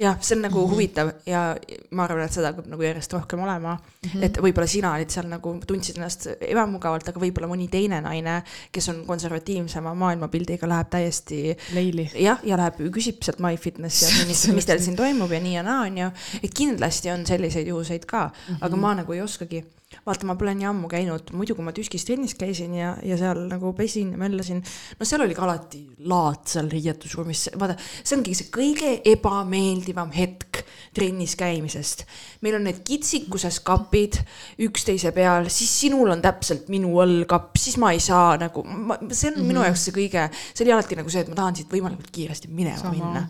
[0.00, 0.70] jah, see on nagu mm Mhm.
[0.70, 0.74] -hmm.
[0.74, 1.56] huvitav ja
[1.90, 4.08] ma arvan, et seda hakkab nagu järjest rohkem olema mm.
[4.08, 4.18] Mhm.
[4.18, 4.24] -hmm.
[4.24, 8.88] et võib-olla sina olid seal nagu, tundsid ennast ebamugavalt, aga võib-olla mõni teine naine, kes
[8.88, 12.10] on konservatiivsema maailmapildiga, läheb täiesti Leili.
[12.14, 15.62] jah, ja läheb, küsib sealt MyFitnessi ja mis, mis teil siin toimub ja nii ja
[15.62, 16.10] naa, onju.
[16.42, 18.58] et kindlasti on selliseid juhuseid ka mm, -hmm.
[18.60, 19.64] aga ma nagu ei oskagi.
[20.06, 23.42] vaata, ma pole nii ammu käinud, muidu kui ma Tüskis trennis käisin ja, ja seal
[23.50, 24.62] nagu pesin ja möllasin,
[24.98, 30.62] no seal oli ka alati laad seal riietusruumis, vaata, see ongi see kõige ebameeldivam hetk
[30.94, 32.04] trennis käimisest.
[32.44, 34.20] meil on need kitsikuses kapid
[34.66, 38.70] üksteise peal, siis sinul on täpselt minu all kapp, siis ma ei saa nagu, see
[38.70, 39.50] on mm -hmm.
[39.50, 42.48] minu jaoks see kõige, see oli alati nagu see, et ma tahan siit võimalikult kiiresti
[42.48, 43.28] minema Sama, minna.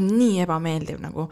[0.00, 1.28] nii ebameeldiv nagu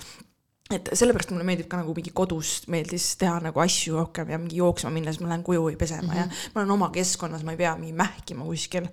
[0.71, 4.61] et sellepärast mulle meeldib ka nagu mingi kodus meeldis teha nagu asju rohkem ja mingi
[4.61, 6.39] jooksma minna, siis ma lähen koju või pesema mm -hmm.
[6.47, 8.89] ja ma olen oma keskkonnas, ma ei pea mingi mähkima kuskil.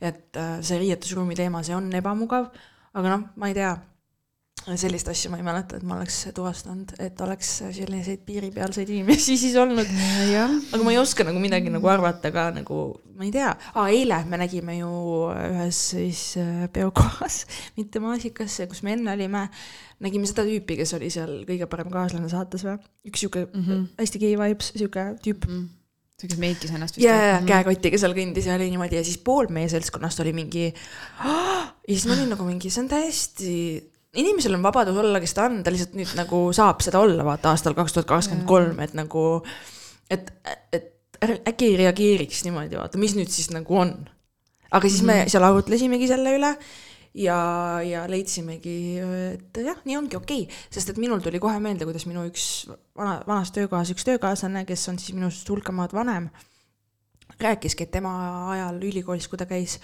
[0.00, 2.50] et äh, see riietusruumi teema, see on ebamugav,
[2.94, 3.76] aga noh, ma ei tea.
[4.68, 9.56] Sellist asja ma ei mäleta, et ma oleks tuvastanud, et oleks selliseid piiripealseid inimesi siis
[9.56, 9.88] olnud.
[10.36, 12.80] aga ma ei oska nagu midagi nagu arvata ka nagu,
[13.16, 14.90] ma ei tea ah,, eile me nägime ju
[15.32, 17.46] ühes siis äh, peokohas,
[17.78, 19.46] mitte maasikasse, kus me enne olime,
[20.04, 22.76] nägime seda tüüpi, kes oli seal Kõige parem kaaslane saates või,
[23.08, 23.70] üks sihuke mm Mhm.
[23.70, 23.86] -hmm.
[23.98, 25.46] hästi gei vibes, sihuke tüüp.
[26.20, 29.48] see, kes meikis ennast ja, ja, käekotiga seal kõndis ja oli niimoodi ja siis pool
[29.48, 30.66] meie seltskonnast oli mingi.
[30.68, 33.54] ja siis ma olin nagu mingi, see on täiesti,
[34.18, 37.54] inimesel on vabadus olla, kes ta on, ta lihtsalt nüüd nagu saab seda olla, vaata
[37.54, 39.24] aastal kaks tuhat kakskümmend kolm, et nagu,
[40.10, 40.32] et,
[40.74, 40.90] et
[41.22, 43.94] äkki ei reageeriks niimoodi, vaata, mis nüüd siis nagu on.
[44.70, 46.52] aga siis me seal arutlesimegi selle üle
[47.18, 47.38] ja,
[47.86, 48.76] ja leidsimegi,
[49.34, 52.44] et jah, nii ongi okei okay., sest et minul tuli kohe meelde, kuidas minu üks
[52.98, 56.30] vana, vanas töökohas üks töökaaslane, kes on siis minust hulka maad vanem,
[57.42, 58.12] rääkiski, et tema
[58.52, 59.78] ajal ülikoolis, kui ta käis,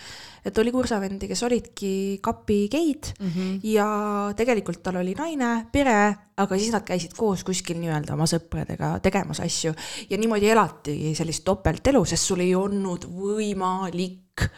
[0.47, 1.93] et oli kursavendi, kes olidki
[2.23, 3.61] kapigeid mm -hmm.
[3.73, 3.89] ja
[4.37, 9.41] tegelikult tal oli naine, pere, aga siis nad käisid koos kuskil nii-öelda oma sõpradega tegemas
[9.41, 9.75] asju
[10.11, 14.51] ja niimoodi elatigi sellist topeltelu, sest sul ei olnud võimalik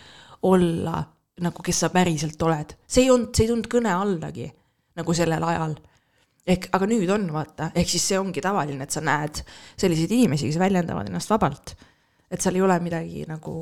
[0.43, 1.05] olla
[1.41, 2.75] nagu, kes sa päriselt oled.
[2.87, 4.53] see ei olnud, see ei tulnud kõne allagi
[4.99, 5.77] nagu sellel ajal
[6.49, 9.43] ehk, aga nüüd on, vaata, ehk siis see ongi tavaline, et sa näed
[9.79, 11.75] selliseid inimesi, kes väljendavad ennast vabalt.
[12.31, 13.55] Et seal ei ole midagi nagu,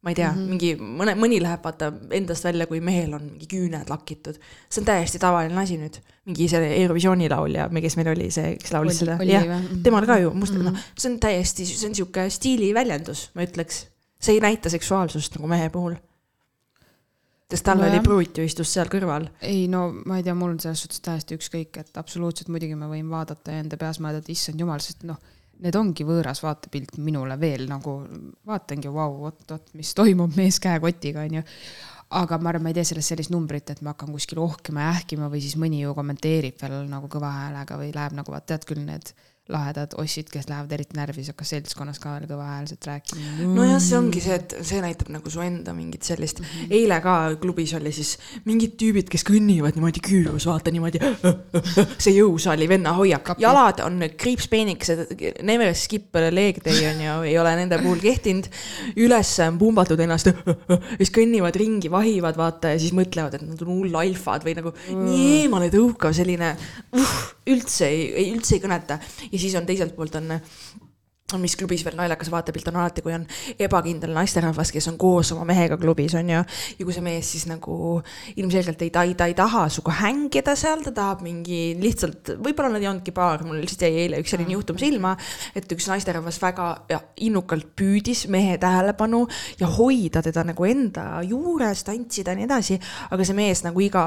[0.00, 0.50] ma ei tea mm, -hmm.
[0.54, 4.38] mingi mõne, mõni läheb vaata endast välja, kui mehel on mingi küüned lakitud.
[4.70, 6.00] see on täiesti tavaline asi nüüd.
[6.24, 9.48] mingi see Eurovisiooni laulja, kes meil oli see, kes laulis seda, jah,
[9.82, 10.70] temal ka ju must mm, -hmm.
[10.72, 13.86] noh, see on täiesti, see on sihuke stiiliväljendus, ma ütleks.
[14.20, 15.94] see ei näita seksuaalsust nagu mehe puhul.
[17.50, 20.54] sest tal no oli pruut ju istus seal kõrval ei no ma ei tea, mul
[20.54, 24.22] on selles suhtes täiesti ükskõik, et absoluutselt muidugi ma võin vaadata ja enda peas mõelda,
[24.22, 25.18] et issand jumal, sest noh,
[25.60, 28.00] need ongi võõras vaatepilt minule veel nagu
[28.46, 31.42] vaatangi, vau, vot, mis toimub mees käekotiga, onju.
[32.20, 34.94] aga ma arvan, ma ei tee sellest sellist numbrit, et ma hakkan kuskil ohkima ja
[34.96, 38.66] ähkima või siis mõni ju kommenteerib veel nagu kõva häälega või läheb nagu vaat tead
[38.66, 39.12] küll need
[39.50, 43.32] lahedad ossid, kes lähevad eriti närvi, sa hakkas seltskonnas ka veel kõvahäälselt rääkima.
[43.54, 46.74] nojah, see ongi see, et see näitab nagu su enda mingit sellist mm, -hmm.
[46.78, 51.00] eile ka klubis oli siis mingid tüübid, kes kõnnivad niimoodi küürus, vaata niimoodi.
[52.04, 57.54] see jõusaali venna hoiak jalad on kriipspeenikesed, never skip leg day on ju, ei ole
[57.58, 58.48] nende puhul kehtinud.
[58.96, 60.30] üles on pumbatud ennast,
[61.00, 64.72] siis kõnnivad ringi, vahivad vaata ja siis mõtlevad, et nad on hull alfad või nagu
[64.74, 65.04] mm.
[65.06, 66.54] nii eemale tõukav selline
[66.96, 67.20] uh,,
[67.54, 69.00] üldse ei, üldse ei kõneta.
[69.30, 70.34] Ja siis on teiselt poolt on
[71.38, 73.26] mis klubis veel naljakas vaatepilt on alati, kui on
[73.60, 76.42] ebakindel naisterahvas, kes on koos oma mehega klubis, on ju.
[76.78, 78.00] ja kui see mees siis nagu
[78.36, 82.74] ilmselgelt ei, ta ei, ta ei taha sinuga hängida seal, ta tahab mingi lihtsalt, võib-olla
[82.74, 85.14] nad ei olnudki paar, mul lihtsalt jäi eile üks selline juhtum silma,
[85.54, 89.26] et üks naisterahvas väga ja, innukalt püüdis mehe tähelepanu
[89.60, 94.04] ja hoida teda nagu enda juures, tantsida ja nii edasi, aga see mees nagu iga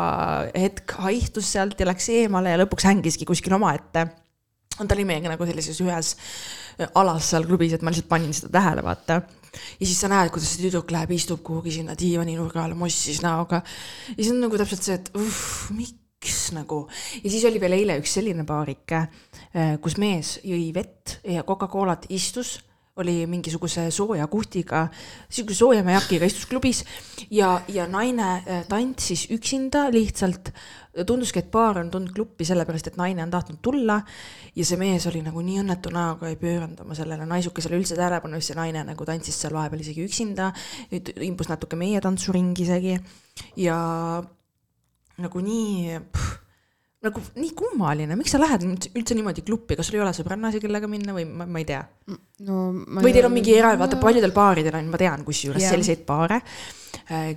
[0.51, 4.09] hetk haihtus sealt ja läks eemale ja lõpuks hängiski kuskil omaette
[4.77, 6.13] ta oli meiega nagu sellises ühes
[6.97, 9.21] alas seal klubis, et ma lihtsalt panin seda tähele, vaata.
[9.79, 13.21] ja siis sa näed, kuidas see tüdruk läheb, istub kuhugi sinna diivani nurga all mossis
[13.25, 13.61] näoga.
[14.09, 16.87] ja siis on nagu täpselt see, et uff, miks nagu.
[17.21, 19.05] ja siis oli veel eile üks selline paarike,
[19.81, 22.57] kus mees jõi vett ja Coca-Colat, istus
[22.95, 24.87] oli mingisuguse sooja kuhtiga,
[25.29, 26.83] sihukese sooja majakiga istus klubis
[27.33, 30.53] ja, ja naine äh, tantsis üksinda lihtsalt.
[31.07, 33.95] tunduski, et paar on tulnud kluppi sellepärast, et naine on tahtnud tulla
[34.55, 38.37] ja see mees oli nagu nii õnnetu näoga, ei pööranud oma sellele naisukesele üldse tähelepanu,
[38.37, 40.51] siis see naine nagu tantsis seal vahepeal isegi üksinda,
[41.25, 42.99] imbus natuke meie tantsuringi isegi
[43.65, 43.79] ja
[45.17, 45.97] nagu nii
[47.03, 50.87] nagu nii kummaline, miks sa lähed üldse niimoodi kluppi, kas sul ei ole sõbrannasid, kellega
[50.91, 51.81] minna või ma, ma ei tea.
[52.47, 55.75] no ma või teil on mingi era, vaata paljudel paaridel on, ma tean kusjuures yeah.
[55.75, 56.39] selliseid paare,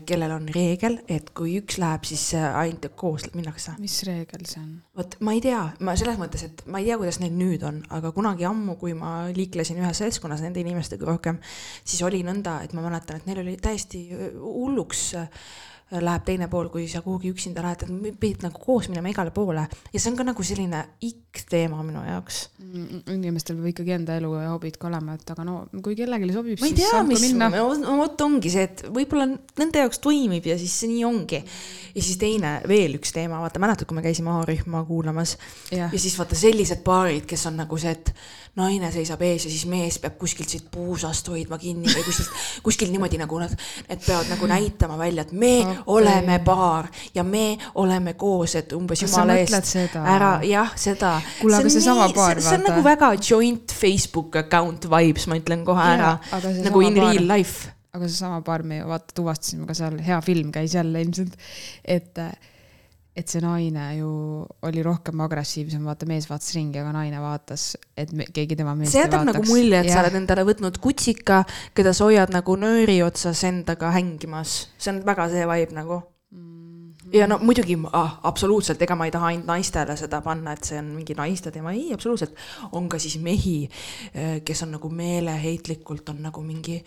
[0.07, 3.75] kellel on reegel, et kui üks läheb, siis äh, ainult koos minnakse.
[3.83, 4.73] mis reegel see on?
[4.97, 7.83] vot ma ei tea, ma selles mõttes, et ma ei tea, kuidas neil nüüd on,
[7.97, 11.43] aga kunagi ammu, kui ma liiklesin ühes seltskonnas nende inimestega rohkem,
[11.83, 15.49] siis oli nõnda, et ma mäletan, et neil oli täiesti öö, hulluks äh,
[15.87, 19.63] läheb teine pool, kui sa kuhugi üksinda lähed, et pidid nagu koos minema igale poole
[19.93, 22.41] ja see on ka nagu selline ikk-teema minu jaoks.
[22.59, 26.35] Mm, inimestel peab ikkagi enda elu ja hobid ka olema, et aga no kui kellelegi
[26.35, 27.51] sobib, ma ei siis tea, saab ka mis, minna.
[28.01, 31.43] vot ongi see, et võib-olla nende jaoks toimib ja siis see nii ongi.
[31.95, 35.37] ja siis teine, veel üks teema, vaata mäletad, kui me käisime A-rühma kuulamas
[35.71, 38.11] jah ja, siis vaata sellised paarid, kes on nagu see, et
[38.57, 42.31] naine seisab ees ja siis mees peab kuskilt siit puusast hoidma kinni või kuskilt,
[42.67, 43.53] kuskil niimoodi nagu nad,
[43.89, 45.83] need peavad nagu näitama välja, et me okay.
[45.97, 51.17] Oleme paar ja me oleme koos, et umbes Kas jumala eest ära, jah, seda.
[51.41, 52.73] Kuule, aga seesama paar, see on vaata.
[52.73, 57.13] nagu väga joint Facebook account vibes, ma ütlen kohe Jaa, ära see nagu in paar-
[57.13, 57.69] real life.
[57.97, 61.37] aga seesama paar me ju vaata tuvastasime ka seal, hea film käis jälle ilmselt,
[61.85, 62.25] et,
[63.17, 64.09] et see naine ju
[64.69, 68.93] oli rohkem agressiivsem, vaata mees vaatas ringi, aga naine vaatas, et me, keegi tema meest
[68.93, 71.41] see jätab nagu mulje, et sa oled endale võtnud kutsika,
[71.77, 74.67] keda sa hoiad nagu nööri otsas endaga hängimas.
[74.77, 76.03] see on väga see vibe nagu.
[77.15, 80.79] ja no muidugi ah, absoluutselt, ega ma ei taha ainult naistele seda panna, et see
[80.83, 82.37] on mingi naiste teema, ei, absoluutselt.
[82.77, 83.63] on ka siis mehi,
[84.45, 86.83] kes on nagu meeleheitlikult on nagu mingi,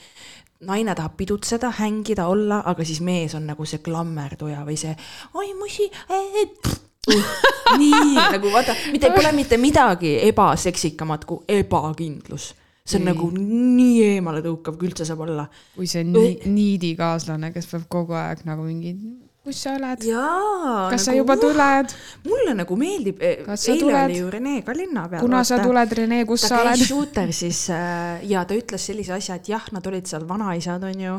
[0.67, 4.95] naine tahab pidutseda, hängida, olla, aga siis mees on nagu see klammerduja või see
[5.39, 6.78] oi musi äh,,
[7.80, 12.54] nii nagu vaata, mitte pole mitte midagi ebaseksikamat kui ebakindlus.
[12.86, 13.13] see on Ei.
[13.13, 15.48] nagu nii eemaletõukav, kui üldse saab olla.
[15.76, 18.95] kui see nii, niidikaaslane, kes peab kogu aeg nagu mingi,
[19.49, 20.03] kus sa oled,
[20.93, 21.93] kas sa juba tuled,
[22.27, 25.23] mulle nagu meeldib, sa eile oli ju Rene ka linna peal.
[25.25, 26.89] kuna sa tuled, Rene, kus ta sa käis oled?
[26.91, 31.01] shooter siis äh, ja ta ütles sellise asja, et jah, nad olid seal vanaisad, on
[31.05, 31.15] ju.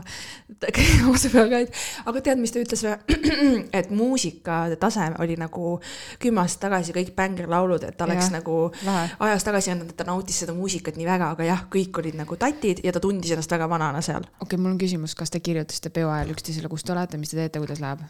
[1.11, 1.75] ausa peaga, et
[2.07, 3.19] aga tead, mis ta ütles või?
[3.81, 5.75] et muusika tase oli nagu
[6.23, 9.11] kümme aastat tagasi kõik bängerlaulud, et ta oleks Jah, nagu lahe.
[9.27, 12.39] ajas tagasi andnud, et ta nautis seda muusikat nii väga, aga jah, kõik olid nagu
[12.39, 14.23] tatid ja ta tundis ennast väga vanana seal.
[14.39, 17.33] okei okay,, mul on küsimus, kas te kirjutasite peo ajal üksteisele, kus te olete, mis
[17.33, 18.05] te teete, kuidas läheb?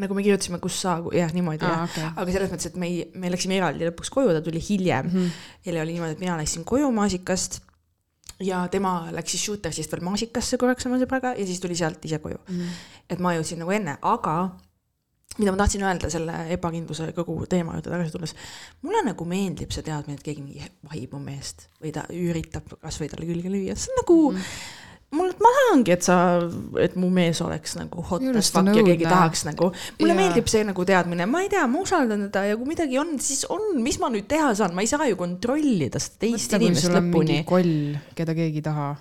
[0.00, 2.08] Nagu me kirjutasime, kus sa, jah, niimoodi Aa, jah okei.
[2.22, 5.12] aga selles mõttes, et me ei, me läksime eraldi lõpuks koju, ta tuli hiljem mm.
[5.12, 5.44] -hmm.
[5.66, 7.60] eile oli niimoodi, et mina läksin koju maasikast
[8.40, 12.18] ja tema läks siis Shootersist veel maasikasse korraks oma sõbraga ja siis tuli sealt ise
[12.18, 12.58] koju mm.
[12.58, 12.84] -hmm.
[13.10, 14.36] et ma jõudsin nagu enne, aga
[15.38, 18.34] mida ma tahtsin öelda selle ebakindluse kogu teema juurde tagasi tulles,
[18.82, 23.08] mulle nagu meeldib see teadmine, et keegi mingi vahib mu meest või ta üritab kasvõi
[23.08, 24.38] talle külge lüüa, see on nagu mm.
[24.38, 24.80] -hmm
[25.12, 26.16] mul, ma tahangi, et sa,
[26.82, 29.70] et mu mees oleks nagu hot Minu as fuck ja keegi tahaks nagu,
[30.00, 30.20] mulle Jaa.
[30.22, 33.44] meeldib see nagu teadmine, ma ei tea, ma usaldan teda ja kui midagi on, siis
[33.52, 37.42] on, mis ma nüüd teha saan, ma ei saa ju kontrollida seda teist inimest lõpuni.
[37.48, 38.92] koll, keda keegi ei taha.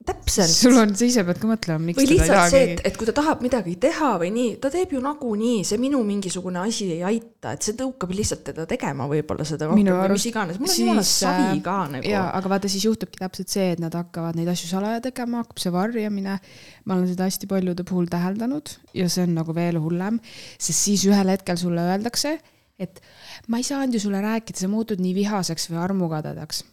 [0.00, 3.08] Täpselt sul on, sa ise pead ka mõtlema, miks või lihtsalt see, et, et kui
[3.08, 7.02] ta tahab midagi teha või nii, ta teeb ju nagunii, see minu mingisugune asi ei
[7.04, 10.80] aita, et see tõukab lihtsalt teda tegema võib-olla seda rohkem või mis iganes, mul on
[10.80, 12.08] jumala savi äh, ka nagu.
[12.08, 15.60] jaa, aga vaata, siis juhtubki täpselt see, et nad hakkavad neid asju salaja tegema, hakkab
[15.60, 16.38] see varjamine.
[16.88, 20.22] ma olen seda hästi paljude puhul täheldanud ja see on nagu veel hullem,
[20.56, 22.38] sest siis ühel hetkel sulle öeldakse,
[22.80, 23.04] et
[23.52, 26.64] ma ei saanud ju sulle rääkida, sa muutud nii vihaseks või armukadedaks.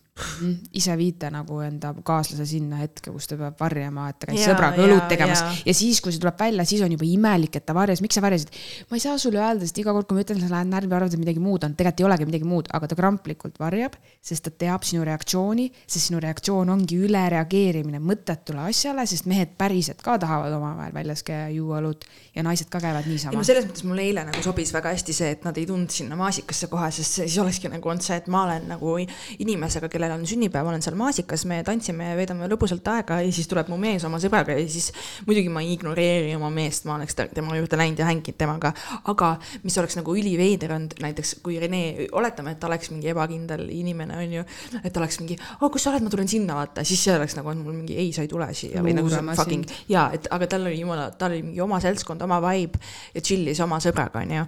[0.78, 4.84] Ise viite nagu enda kaaslase sinna hetke, kus ta peab varjama, et ta käis sõbraga
[4.84, 5.44] õlut tegemas.
[5.44, 5.56] jaa.
[5.70, 8.24] ja siis, kui see tuleb välja, siis on juba imelik, et ta varjas, miks sa
[8.26, 8.54] varjasid.
[8.90, 11.14] ma ei saa sulle öelda, sest iga kord, kui ma ütlen, sa lähed närvi, arvad,
[11.14, 14.54] et midagi muud on, tegelikult ei olegi midagi muud, aga ta kramplikult varjab, sest ta
[14.66, 20.56] teab sinu reaktsiooni, sest sinu reaktsioon ongi ülereageerimine mõttetule asjale, sest mehed päriselt ka tahavad
[20.58, 23.44] omavahel väljas käia, juua õlut ja naised ka käivad niisama.
[23.48, 26.70] Selles mõttes mulle eile nagu sobis väga hästi see, et nad ei tulnud sinna maasikasse
[26.72, 28.96] kohe, sest siis olekski nagu olnud see, et ma olen nagu
[29.38, 33.48] inimesega, kellel on sünnipäev, olen seal maasikas, me tantsime ja veedame lõbusalt aega ja siis
[33.52, 34.90] tuleb mu mees oma sõbraga ja siis
[35.28, 38.72] muidugi ma ei ignoreeri oma meest, ma oleks tema juurde läinud ja hänginud temaga,
[39.12, 39.34] aga
[39.66, 44.18] mis oleks nagu üliveider olnud näiteks kui Rene, oletame, et ta oleks mingi ebakindel inimene,
[44.24, 44.46] on ju,
[44.82, 47.38] et ta oleks mingi, oh kus sa oled, ma tulen sinna, vaata, siis see oleks
[47.38, 48.84] nagu olnud mul mingi ei, sa ei tule siia.
[48.86, 52.24] Või nagu on fucking ja et aga tal oli jumala, tal oli mingi oma seltskond,
[52.24, 52.80] oma vibe
[53.16, 54.46] ja chill'is oma sõbraga onju.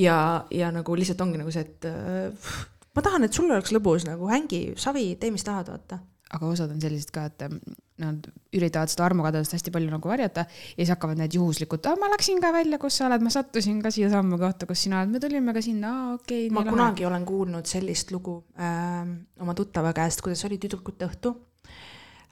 [0.00, 0.18] ja,
[0.50, 4.30] ja nagu lihtsalt ongi nagu see, et äh, ma tahan, et sul oleks lõbus nagu
[4.30, 6.00] hängi, savi, tee, mis tahad, vaata.
[6.32, 7.58] aga osad on sellised ka, et em,
[8.00, 8.24] nad
[8.56, 12.52] üritavad seda armukadedust hästi palju nagu varjata ja siis hakkavad need juhuslikud, ma läksin ka
[12.54, 15.64] välja, kus sa oled, ma sattusin ka siiasamma kohta, kus sina oled, me tulime ka
[15.64, 16.56] sinna, aa okei okay,.
[16.56, 19.04] ma kunagi olen kuulnud sellist lugu äh,
[19.44, 21.36] oma tuttava käest, kuidas oli tüdrukute õhtu.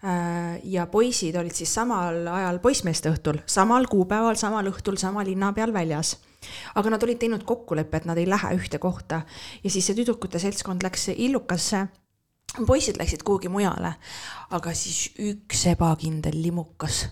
[0.00, 5.74] Ja poisid olid siis samal ajal poissmeeste õhtul, samal kuupäeval, samal õhtul, sama linna peal
[5.76, 6.16] väljas.
[6.74, 9.20] aga nad olid teinud kokkuleppe, et nad ei lähe ühte kohta
[9.64, 11.86] ja siis see tüdrukute seltskond läks Illukasse
[12.66, 13.94] poisid läksid kuhugi mujale,
[14.50, 17.04] aga siis üks ebakindel limukas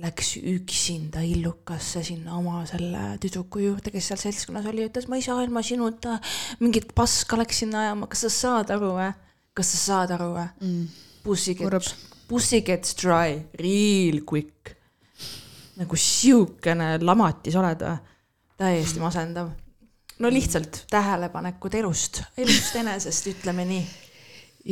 [0.00, 5.26] läks üksinda illukasse sinna oma selle tüdruku juurde, kes seal seltskonnas oli, ütles ma ei
[5.26, 6.16] saa ilma sinuta,
[6.62, 9.10] mingit paska läks sinna ajama, kas sa saad aru või?
[9.58, 11.09] kas sa saad aru või mm.?
[11.22, 11.94] Pussy gets,
[12.28, 14.76] pussy gets dry real quick.
[15.80, 17.96] nagu siukene lamatis oled või?
[18.60, 19.48] täiesti masendav.
[20.18, 23.84] no lihtsalt tähelepanekud elust, elust enesest, ütleme nii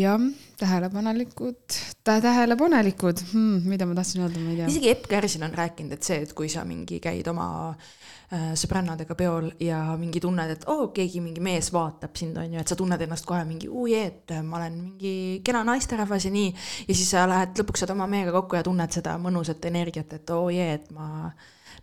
[0.03, 0.21] jah,
[0.59, 1.61] tähelepanelikud
[2.05, 4.67] tä,, tähelepanelikud hmm,, mida ma tahtsin öelda, ma ei tea.
[4.67, 9.17] isegi Epp Kärsin on rääkinud, et see, et kui sa mingi käid oma äh, sõbrannadega
[9.19, 12.73] peol ja mingi tunned, et oo oh,, keegi mingi mees vaatab sind, on ju, et
[12.73, 15.15] sa tunned ennast kohe mingi ujee, et ma olen mingi
[15.47, 16.51] kena naisterahvas ja nii.
[16.89, 20.35] ja siis sa lähed lõpuks saad oma mehega kokku ja tunned seda mõnusat energiat, et
[20.35, 21.31] oo oh, jee, et ma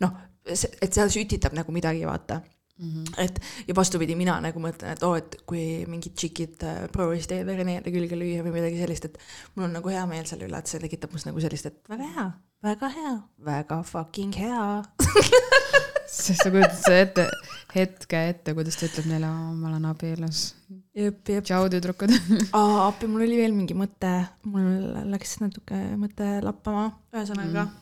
[0.04, 2.42] noh, et see sütitab nagu midagi, vaata
[2.78, 3.24] Mm -hmm.
[3.24, 7.32] et ja vastupidi, mina nagu mõtlen, et oo oh,, et kui mingid tšikid äh, proovisid
[7.48, 9.18] Renele külge lüüa või midagi sellist, et
[9.56, 12.10] mul on nagu hea meel selle üle, et see tekitab must nagu sellist, et väga
[12.18, 12.26] hea,
[12.68, 13.14] väga hea,
[13.46, 14.84] väga fucking hea.
[16.16, 17.26] sest sa kujutad seda ette,
[17.76, 20.44] hetke ette, kuidas ta ütleb neile, ma olen abielus.
[21.48, 22.12] tšau, tüdrukud.
[22.90, 24.14] appi, mul oli veel mingi mõte,
[24.52, 27.82] mul läks natuke mõte lappama, ühesõnaga mm..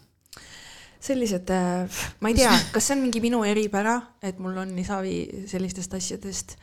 [1.03, 1.49] sellised,
[2.23, 5.17] ma ei tea, kas see on mingi minu eripära, et mul on nii savi
[5.51, 6.55] sellistest asjadest.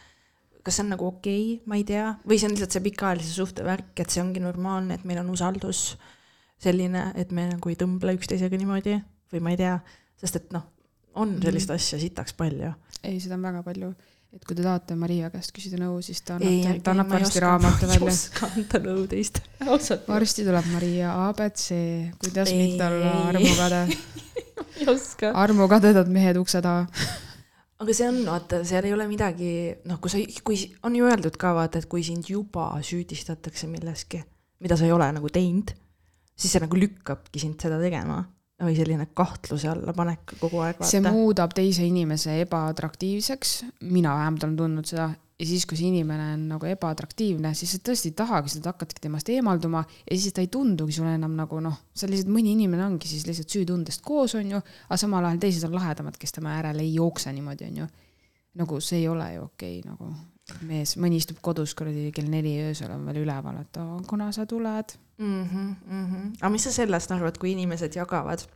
[0.65, 3.33] kas see on nagu okei okay,, ma ei tea, või see on lihtsalt see pikaajalise
[3.33, 5.95] suhte värk, et see ongi normaalne, et meil on usaldus
[6.61, 8.99] selline, et me nagu ei tõmble üksteisega niimoodi
[9.33, 9.79] või ma ei tea,
[10.21, 10.67] sest et noh,
[11.21, 12.73] on sellist asja sitaks palju.
[13.03, 13.95] ei, seda on väga palju.
[14.31, 17.43] Et kui te tahate Maria käest küsida nõu, siis ta ei annab, ta annab varsti
[17.43, 18.13] raamatu ma ei välja.
[18.15, 20.07] oska anda nõu teist, ausalt.
[20.11, 21.65] varsti tuleb Maria abc,
[22.23, 23.83] kuidas Ei, mitte olla armukade.
[24.79, 25.33] ei oska.
[25.45, 26.87] armukadedad mehed ukse taha.
[27.83, 29.53] aga see on, vaata, seal ei ole midagi,
[29.91, 34.23] noh, kui sa, kui on ju öeldud ka vaata, et kui sind juba süüdistatakse milleski,
[34.63, 35.75] mida sa ei ole nagu teinud,
[36.39, 38.23] siis see nagu lükkabki sind seda tegema
[38.61, 43.57] või selline kahtluse alla panek kogu aeg, see muudab teise inimese ebaatraktiivseks,
[43.89, 45.11] mina vähemalt olen tundnud seda.
[45.41, 49.01] Ja siis, kui see inimene on nagu ebaatraktiivne, siis sa tõesti ei tahagi seda, hakkadki
[49.07, 49.81] temast eemalduma.
[50.05, 53.25] Ja siis ta ei tundugi sulle enam nagu noh, sa lihtsalt mõni inimene ongi siis
[53.25, 57.33] lihtsalt süütundest koos, onju, aga samal ajal teised on lahedamad, kes tema järele ei jookse
[57.33, 57.89] niimoodi, onju.
[58.61, 60.13] nagu see ei ole ju okei okay, nagu
[60.67, 64.47] mees, mõni istub kodus kuradi kell neli öösel on veel üleval, et aa, kuna sa
[64.47, 64.97] tuled.
[65.19, 65.45] mm.
[65.45, 66.33] -hmm, mm -hmm.
[66.41, 68.47] aga mis sa sellest arvad, kui inimesed jagavad?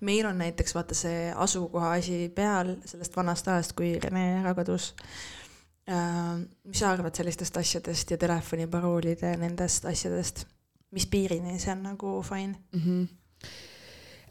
[0.00, 4.94] meil on näiteks vaata see asukoha asi peal sellest vanast ajast, kui Rene ära kadus
[5.88, 6.40] äh,.
[6.64, 10.46] mis sa arvad sellistest asjadest ja telefoniparoolide nendest asjadest?
[10.90, 12.54] mis piirini see on nagu fine?
[12.72, 12.80] mm.
[12.80, 13.06] -hmm.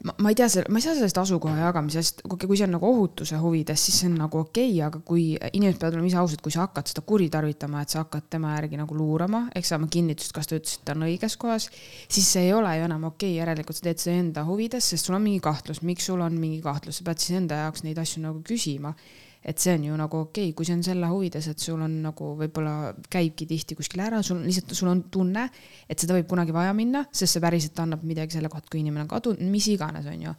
[0.04, 3.84] Ma, ei tea, ma ei saa sellest asukoha jagamisest, kui see on nagu ohutuse huvides,
[3.86, 6.64] siis see on nagu okei okay,, aga kui inimesed peavad olema ise ausad, kui sa
[6.64, 10.58] hakkad seda kuritarvitama, et sa hakkad tema järgi nagu luurama, ehk saama kinnitust, kas ta
[10.58, 11.68] ütles, et ta on õiges kohas,
[12.08, 15.08] siis see ei ole ju enam okei okay,, järelikult sa teed seda enda huvides, sest
[15.08, 18.02] sul on mingi kahtlus, miks sul on mingi kahtlus, sa pead siis enda jaoks neid
[18.02, 18.94] asju nagu küsima
[19.42, 21.98] et see on ju nagu okei okay,, kui see on selle huvides, et sul on
[22.04, 25.48] nagu võib-olla käibki tihti kuskil ära, sul lihtsalt, sul on tunne,
[25.90, 29.06] et seda võib kunagi vaja minna, sest see päriselt annab midagi selle kohta, kui inimene
[29.06, 30.34] on kadunud, mis iganes, on ju.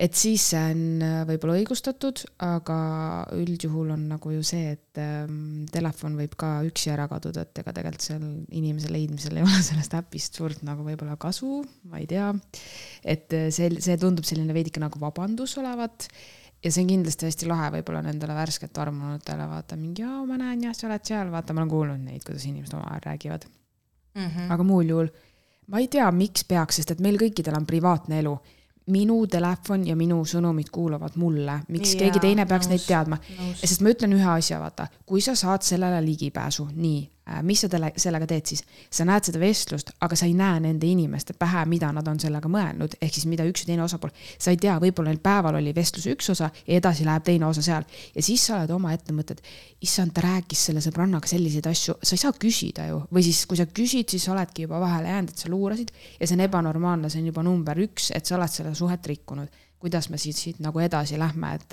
[0.00, 2.76] et siis see on äh, võib-olla õigustatud, aga
[3.36, 7.74] üldjuhul on nagu ju see, et ähm, telefon võib ka üksi ära kaduda, et ega
[7.76, 8.26] tegelikult seal
[8.60, 12.28] inimese leidmisel ei ole sellest äpist suurt nagu võib-olla kasu, ma ei tea.
[13.04, 16.10] et äh, see, see tundub selline veidike nagu vabandus olevat
[16.64, 20.66] ja see on kindlasti hästi lahe võib-olla nendele värskelt armunutele, vaata mingi, aa, ma näen
[20.68, 24.26] jah, sa oled seal, vaata, ma olen kuulnud neid, kuidas inimesed omavahel räägivad mm.
[24.26, 24.52] -hmm.
[24.52, 25.12] aga muul juhul
[25.70, 28.38] ma ei tea, miks peaks, sest et meil kõikidel on privaatne elu.
[28.90, 33.18] minu telefon ja minu sõnumid kuuluvad mulle, miks ja, keegi teine peaks nõus, neid teadma?
[33.54, 37.04] sest ma ütlen ühe asja, vaata, kui sa saad sellele ligipääsu, nii
[37.42, 38.62] mis sa tele, sellega teed siis?
[38.90, 42.50] sa näed seda vestlust, aga sa ei näe nende inimeste pähe, mida nad on sellega
[42.50, 44.10] mõelnud, ehk siis mida üks ja teine osapool.
[44.38, 47.62] sa ei tea, võib-olla neil päeval oli vestluse üks osa ja edasi läheb teine osa
[47.62, 49.42] seal ja siis sa oled omaette mõtled,
[49.86, 53.60] issand, ta rääkis selle sõbrannaga selliseid asju, sa ei saa küsida ju, või siis, kui
[53.60, 57.22] sa küsid, siis oledki juba vahele jäänud, et sa luurasid ja see on ebanormaalne, see
[57.22, 59.60] on juba number üks, et sa oled seda suhet rikkunud.
[59.80, 61.72] kuidas me siit, siit nagu edasi lähme, et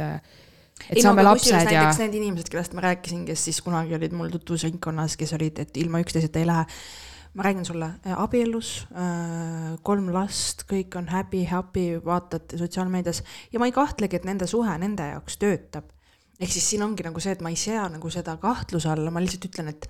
[0.85, 1.63] et ei, saame no, lapsed ja.
[1.65, 5.77] näiteks need inimesed, kellest ma rääkisin, kes siis kunagi olid mul tutvusringkonnas, kes olid, et
[5.81, 6.65] ilma üksteiseta ei lähe.
[7.37, 13.21] ma räägin sulle, äh, abielus, äh, kolm last, kõik on happy, happy, vaatad sotsiaalmeedias
[13.51, 15.91] ja ma ei kahtlegi, et nende suhe nende jaoks töötab.
[16.39, 19.21] ehk siis siin ongi nagu see, et ma ei sea nagu seda kahtluse alla, ma
[19.21, 19.87] lihtsalt ütlen, et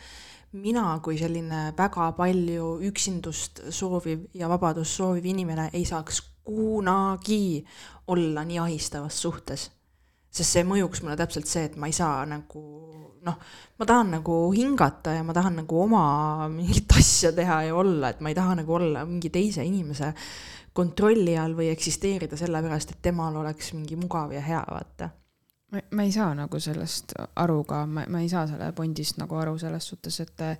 [0.51, 7.65] mina kui selline väga palju üksindust sooviv ja vabadust sooviv inimene ei saaks kunagi
[8.07, 9.67] olla nii ahistavas suhtes
[10.33, 12.63] sest see mõjuks mulle täpselt see, et ma ei saa nagu
[13.27, 13.37] noh,
[13.79, 16.03] ma tahan nagu hingata ja ma tahan nagu oma
[16.57, 20.13] mingit asja teha ja olla, et ma ei taha nagu olla mingi teise inimese
[20.77, 25.09] kontrolli all või eksisteerida sellepärast, et temal oleks mingi mugav ja hea, vaata.
[25.73, 29.39] ma, ma ei saa nagu sellest aru ka, ma, ma ei saa selle Bondist nagu
[29.41, 30.59] aru selles suhtes, et äh,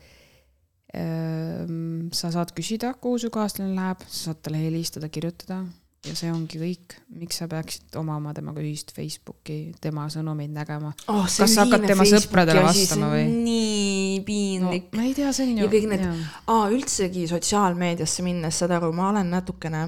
[2.18, 5.61] sa saad küsida, kuhu su kaaslane läheb, sa saad talle helistada, kirjutada
[6.05, 11.25] ja see ongi kõik, miks sa peaksid omama temaga ühist Facebooki, tema sõnumeid nägema oh,.
[11.25, 13.25] kas sa hakkad tema Facebooki sõpradele vastama või?
[13.33, 14.99] nii piinlik no,.
[14.99, 15.65] ma ei tea, see on ju.
[15.65, 19.87] ja kõik need, aa üldsegi sotsiaalmeediasse minnes, saad aru, ma olen natukene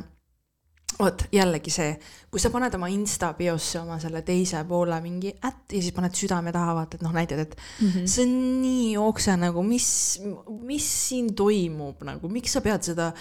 [0.99, 1.93] vot jällegi see,
[2.29, 6.13] kui sa paned oma insta biosse oma selle teise poole mingi ätt ja siis paned
[6.17, 8.07] südame taha, vaata, et noh, näitad, et mm -hmm.
[8.07, 10.21] see on nii okse nagu, mis,
[10.61, 13.11] mis siin toimub nagu, miks sa pead seda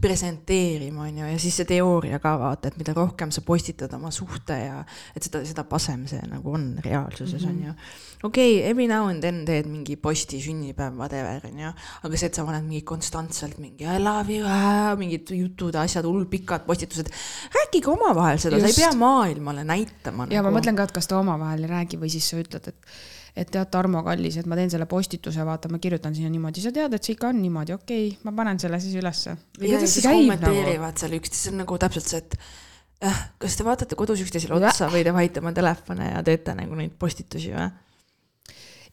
[0.00, 4.10] presenteerima, on ju, ja siis see teooria ka vaata, et mida rohkem sa postitad oma
[4.10, 4.84] suhte ja
[5.16, 7.58] et seda, seda pasem see nagu on reaalsuses mm, -hmm.
[7.58, 7.72] on ju.
[8.22, 12.26] okei okay,, every now and then teed mingi posti, sünnipäev, whatever, on ju, aga see,
[12.26, 17.10] et sa paned mingi konstantselt mingi I love you mingid jutud, asjad, hullult pikad postitused,
[17.54, 20.26] rääkige omavahel seda, sa ei pea maailmale näitama.
[20.30, 20.48] ja nagu.
[20.48, 22.92] ma mõtlen ka, et kas ta omavahel ei räägi või siis sa ütled, et
[23.38, 26.72] et tead, Tarmo Kallis, et ma teen selle postituse, vaata, ma kirjutan sinna niimoodi, sa
[26.74, 29.36] tead, et see ikka on niimoodi, okei okay,, ma panen selle siis ülesse.
[29.62, 31.02] ja siis kommenteerivad nagu?
[31.04, 32.38] seal üksteist, see on nagu täpselt see, et
[33.06, 36.78] äh, kas te vaatate kodus üksteisele otsa või te vahite oma telefone ja teete nagu
[36.78, 37.68] neid postitusi või?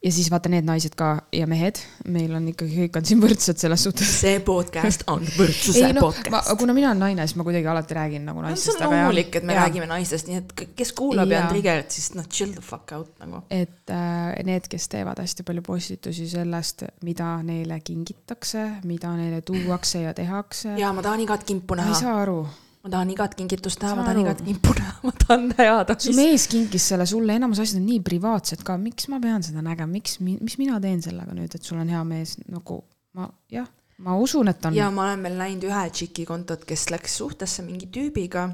[0.06, 1.80] Ja siis vaata need naised ka ja mehed,
[2.14, 4.10] meil on ikkagi, kõik on siin võrdsed selles suhtes.
[4.24, 6.52] see podcast on võrdsuse ei, no, podcast.
[6.60, 8.78] kuna mina olen naine, siis ma kuidagi alati räägin nagu naistest.
[8.78, 9.64] see on loomulik, et me ja.
[9.66, 12.94] räägime naistest, nii et kes kuulab ja, ja on triggered, siis noh, chill the fuck
[12.98, 13.42] out nagu.
[13.50, 20.06] et äh, need, kes teevad hästi palju postitusi sellest, mida neile kingitakse, mida neile tuuakse
[20.06, 20.78] ja tehakse.
[20.80, 21.90] ja ma tahan igat kimpu näha.
[21.90, 22.44] ma ei saa aru
[22.86, 25.96] ma tahan igat kingitust näha, ma tahan igat kimpu näha, ma tahan teada.
[25.98, 29.64] su mees kinkis selle sulle, enamus asjad on nii privaatsed ka, miks ma pean seda
[29.66, 32.84] nägema, miks, mis mina teen sellega nüüd, et sul on hea mees, nagu
[33.18, 33.66] ma jah,
[34.06, 34.78] ma usun, et on.
[34.78, 38.48] ja ma olen veel näinud ühe tšiki kontot, kes läks suhtesse mingi tüübiga.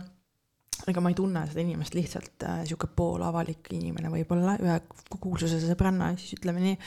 [0.88, 4.80] ega ma ei tunne seda inimest lihtsalt äh, sihuke poolavalik inimene võib-olla, ühe
[5.20, 6.78] kuulsuse sõbranna, siis ütleme nii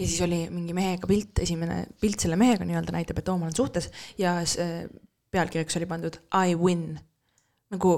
[0.00, 3.48] ja siis oli mingi mehega pilt, esimene pilt selle mehega nii-öelda näitab, et oo, ma
[3.48, 3.88] olen suhtes
[4.20, 4.84] ja see
[5.30, 6.98] pealkirjaks oli pandud I win.
[7.70, 7.94] nagu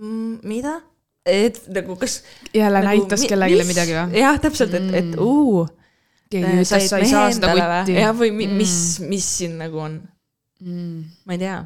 [0.00, 0.80] mm, mida?
[1.26, 2.22] et nagu kas.
[2.54, 4.20] jälle nagu, näitas kellelegi midagi või?
[4.20, 5.20] jah, täpselt, et, et mm.
[5.22, 5.64] uu.
[6.30, 7.98] keegi äh, ütles, sa ei saa seda kutti.
[7.98, 8.60] jah, või mi, mm.
[8.60, 10.00] mis, mis siin nagu on
[10.60, 11.04] mm.?
[11.24, 11.60] ma ei tea,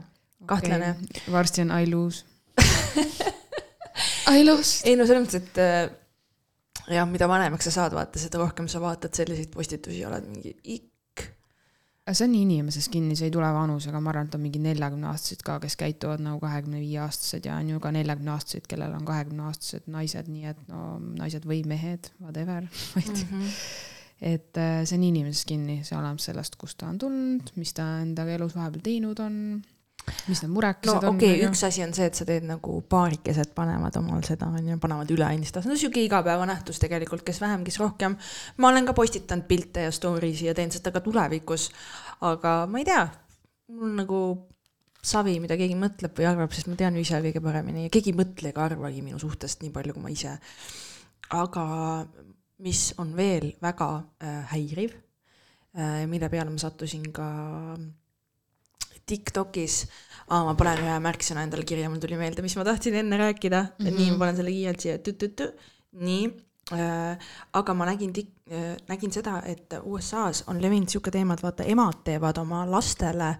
[0.48, 1.24] kahtlane okay..
[1.32, 2.24] varsti on I lose
[4.34, 4.84] I lost.
[4.86, 5.88] ei no selles mõttes, et äh,
[6.94, 10.54] jah, mida vanemaks sa saad, vaata, seda rohkem sa vaatad selliseid postitusi, oled mingi
[12.08, 15.44] ikk see on inimeses kinni, see ei tule vanusega, ma arvan, et on mingi neljakümneaastased
[15.44, 19.90] ka, kes käituvad nagu kahekümne viie aastased ja on ju ka neljakümneaastaseid, kellel on kahekümneaastased
[19.92, 22.64] naised, nii et no naised või mehed, whatever,
[22.96, 23.14] mm.
[23.14, 23.56] -hmm.
[24.32, 27.90] et äh, see on inimeses kinni, see oleneb sellest, kust ta on tulnud, mis ta
[28.04, 29.42] endaga elus vahepeal teinud on
[30.28, 31.16] mis need murekesed no, on?
[31.16, 34.78] okei okay,, üks asi on see, et sa teed nagu paarikesed panevad omal seda onju,
[34.82, 38.18] panevad üle Instas, no sihuke igapäevanähtus tegelikult, kes vähem, kes rohkem.
[38.58, 41.70] ma olen ka postitanud pilte ja story si ja teen seda ka tulevikus.
[42.20, 43.02] aga ma ei tea,
[43.74, 44.20] mul nagu
[45.04, 48.12] savi, mida keegi mõtleb või arvab, sest ma tean ju ise kõige paremini ja keegi
[48.12, 50.38] ei mõtle ega arvagi minu suhtest nii palju kui ma ise.
[51.36, 51.66] aga
[52.64, 53.88] mis on veel väga
[54.22, 54.94] äh, häiriv
[55.76, 57.28] äh,, mille peale ma sattusin ka
[59.08, 59.78] TikTokis
[60.28, 63.62] ah,, ma panen ühe märksõna endale kirja, mul tuli meelde, mis ma tahtsin enne rääkida
[63.64, 63.96] mm, -hmm.
[63.98, 65.48] nii, ma panen selle kiirelt siia, tü-tü-tü,
[66.04, 66.28] nii
[66.76, 67.32] äh,.
[67.60, 71.64] aga ma nägin tik- äh,, nägin seda, et USA-s on levinud sihuke teema, et vaata,
[71.64, 73.34] emad teevad oma lastele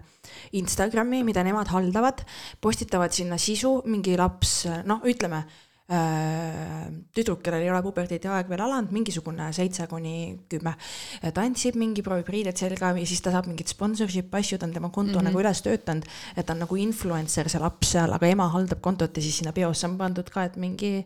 [0.57, 2.25] Instagrami, mida nemad haldavad,
[2.61, 8.61] postitavad sinna sisu, mingi laps, noh, ütleme Äh, tüdruk, kellel ei ole puberteedi aeg veel
[8.61, 10.13] alanud, mingisugune seitse kuni
[10.51, 10.75] kümme,
[11.33, 14.91] tantsib mingi, proovib riided selga ja siis ta saab mingit sponsorship asju, ta on tema
[14.93, 15.29] konto mm -hmm.
[15.31, 19.17] nagu üles töötanud, et ta on nagu influencer, see laps seal, aga ema haldab kontot
[19.17, 21.05] ja siis sinna biosse on pandud ka, et mingi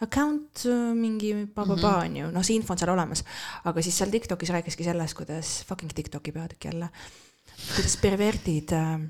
[0.00, 0.64] account,
[0.94, 3.24] mingi pa-pa-pa on ju, noh, see info on seal olemas.
[3.64, 6.88] aga siis seal Tiktokis rääkiski sellest, kuidas, fucking Tiktoki peatükk jälle,
[7.76, 9.00] kuidas perverdid äh,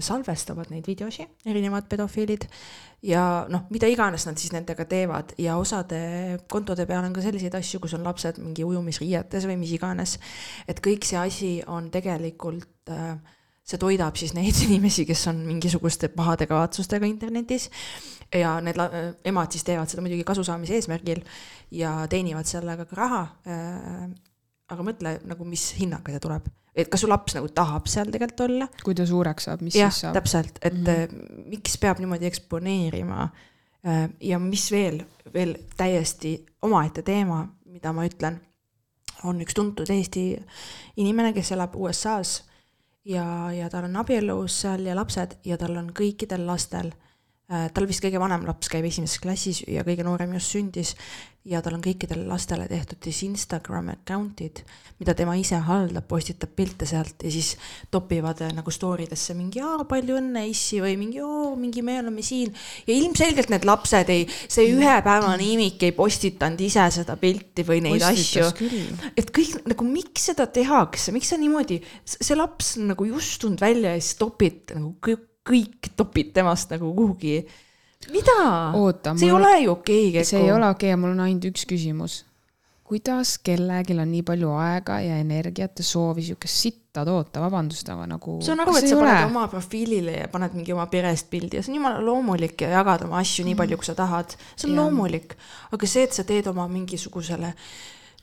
[0.00, 2.46] salvestavad neid videosi, erinevad pedofiilid
[3.06, 5.98] ja noh, mida iganes nad siis nendega teevad ja osade
[6.50, 10.18] kontode peal on ka selliseid asju, kus on lapsed mingi ujumisriietes või mis iganes.
[10.68, 13.16] et kõik see asi on tegelikult, äh,
[13.66, 17.70] see toidab siis neid inimesi, kes on mingisuguste pahade kavatsustega internetis
[18.32, 18.78] ja need
[19.24, 21.24] emad siis teevad seda muidugi kasu saamise eesmärgil
[21.74, 23.24] ja teenivad sellega ka raha.
[24.70, 28.44] Aga mõtle nagu, mis hinnaga see tuleb et kas su laps nagu tahab seal tegelikult
[28.46, 28.68] olla.
[28.84, 30.14] kui ta suureks saab, mis ja, siis saab?
[30.16, 31.48] täpselt, et mm -hmm.
[31.52, 33.28] miks peab niimoodi eksponeerima.
[33.86, 35.02] Äh, ja mis veel,
[35.34, 38.40] veel täiesti omaette teema, mida ma ütlen,
[39.24, 40.42] on üks tuntud Eesti
[40.96, 42.42] inimene, kes elab USA-s
[43.04, 47.11] ja, ja tal on abielus seal ja lapsed ja tal on kõikidel lastel äh,
[47.74, 50.94] tal vist kõige vanem laps käib esimeses klassis ja kõige noorem just sündis
[51.48, 54.60] ja tal on kõikidele lastele tehtud siis Instagram account'id,
[55.00, 57.56] mida tema ise haldab, postitab pilte sealt ja siis
[57.90, 61.98] topivad äh, nagu story desse mingi aa, palju õnne issi või mingi oo, mingi me
[61.98, 62.52] oleme siin.
[62.86, 68.06] ja ilmselgelt need lapsed ei, see ühepäevane imik ei postitanud ise seda pilti või neid
[68.06, 69.10] Postitas asju.
[69.18, 73.62] et kõik nagu, miks seda tehakse, miks see niimoodi, see laps on nagu just tulnud
[73.62, 77.40] välja ja siis topid nagu kõik, kõik topid temast nagu kuhugi
[78.10, 78.72] mida?
[79.16, 80.24] see ei ole ju okei okay,.
[80.24, 82.22] see ei ole okei okay, ja mul on ainult üks küsimus.
[82.92, 88.04] kuidas kellelgi on nii palju aega ja energiat ja soovi siukest sitta toota, vabandust, aga
[88.06, 88.36] nagu.
[88.44, 89.30] saan aru, et sa paned ole?
[89.30, 93.06] oma profiilile ja paned mingi oma perest pildi ja see on jumala loomulik ja jagad
[93.08, 94.36] oma asju nii palju, kui sa tahad.
[94.54, 94.82] see on ja.
[94.82, 95.34] loomulik,
[95.72, 97.66] aga see, et sa teed oma mingisugusele äh,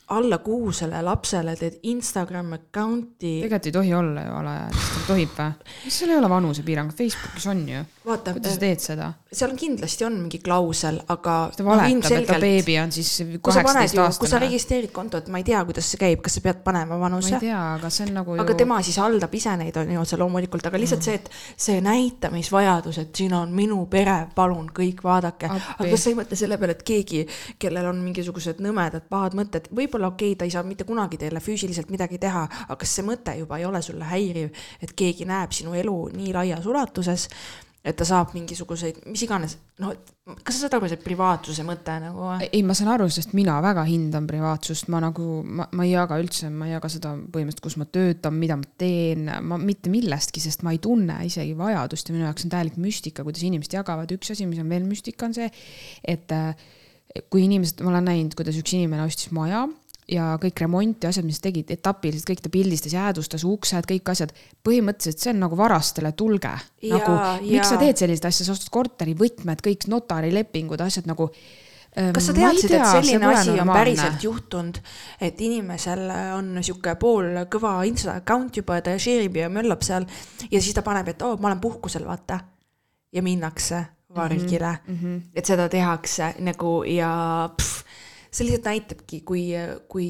[0.10, 3.40] alla kuusele lapsele teed Instagram account'i.
[3.44, 5.74] tegelikult ei tohi olla ju alaealistel, tohib või?
[5.88, 7.84] seal ei ole vanusepiirang, Facebookis on ju.
[8.04, 9.12] kuidas sa teed seda?
[9.32, 11.36] seal kindlasti on mingi klausel, aga.
[11.54, 13.12] ta valetab no,, et ta beebi on siis
[13.46, 14.20] kaheksateist aastane.
[14.24, 17.36] kui sa registreerid kontot, ma ei tea, kuidas see käib, kas sa pead panema vanuse?
[17.36, 18.38] ma ei tea, aga see on nagu.
[18.42, 18.60] aga ju...
[18.64, 23.02] tema siis haldab ise neid on ju otse loomulikult, aga lihtsalt see, et see näitamisvajadus,
[23.04, 25.52] et siin on minu pere, palun kõik vaadake.
[25.54, 27.22] aga kas sa ei mõtle selle peale, et keegi,
[27.62, 31.20] kellel on mingisugused nõmedad pahad mõtted, võib-olla võib-olla okei okay,, ta ei saa mitte kunagi
[31.20, 35.28] teile füüsiliselt midagi teha, aga kas see mõte juba ei ole sulle häiriv, et keegi
[35.28, 37.28] näeb sinu elu nii laias ulatuses,
[37.80, 39.94] et ta saab mingisuguseid, mis iganes, noh,
[40.44, 42.26] kas sa saad aru, see privaatsuse mõte nagu?
[42.44, 46.18] ei, ma saan aru, sest mina väga hindan privaatsust, ma nagu, ma, ma ei jaga
[46.20, 50.44] üldse, ma ei jaga seda põhimõtteliselt, kus ma töötan, mida ma teen, ma mitte millestki,
[50.44, 54.12] sest ma ei tunne isegi vajadust ja minu jaoks on täielik müstika, kuidas inimesed jagavad,
[54.16, 55.48] üks asi, mis on veel müstika, on see,
[56.04, 56.36] et
[57.32, 59.66] kui inimesed, ma olen näinud, kuidas üks inimene ostis maja
[60.10, 64.34] ja kõik remont ja asjad, mis tegid etapiliselt, kõik ta pildistas, jäädvustas uksed, kõik asjad.
[64.66, 66.52] põhimõtteliselt see on nagu varastele tulge.
[66.90, 71.30] nagu, miks sa teed selliseid asju, sa ostad korteri võtmed, kõik notarilepingud, asjad nagu
[71.98, 74.82] ähm, kas sa teadsid, et selline asi on päriselt juhtunud,
[75.22, 76.08] et inimesel
[76.38, 80.10] on sihuke pool kõva Insta account juba ja ta share ib ja möllab seal
[80.50, 82.40] ja siis ta paneb, et oo oh,, ma olen puhkusel, vaata.
[83.14, 83.86] ja minnakse
[84.16, 85.22] vargile mm, -hmm.
[85.36, 87.84] et seda tehakse nagu ja pff,
[88.32, 89.44] see lihtsalt näitabki, kui,
[89.90, 90.10] kui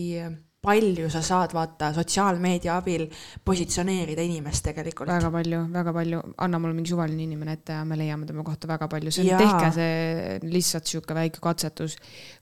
[0.60, 3.06] palju sa saad vaata sotsiaalmeedia abil
[3.48, 5.08] positsioneerida inimest tegelikult.
[5.08, 8.68] väga palju, väga palju, anna mulle mingi suvaline inimene ette ja me leiame tema kohta
[8.68, 11.96] väga palju, see on, tehke see lihtsalt sihuke väike katsetus.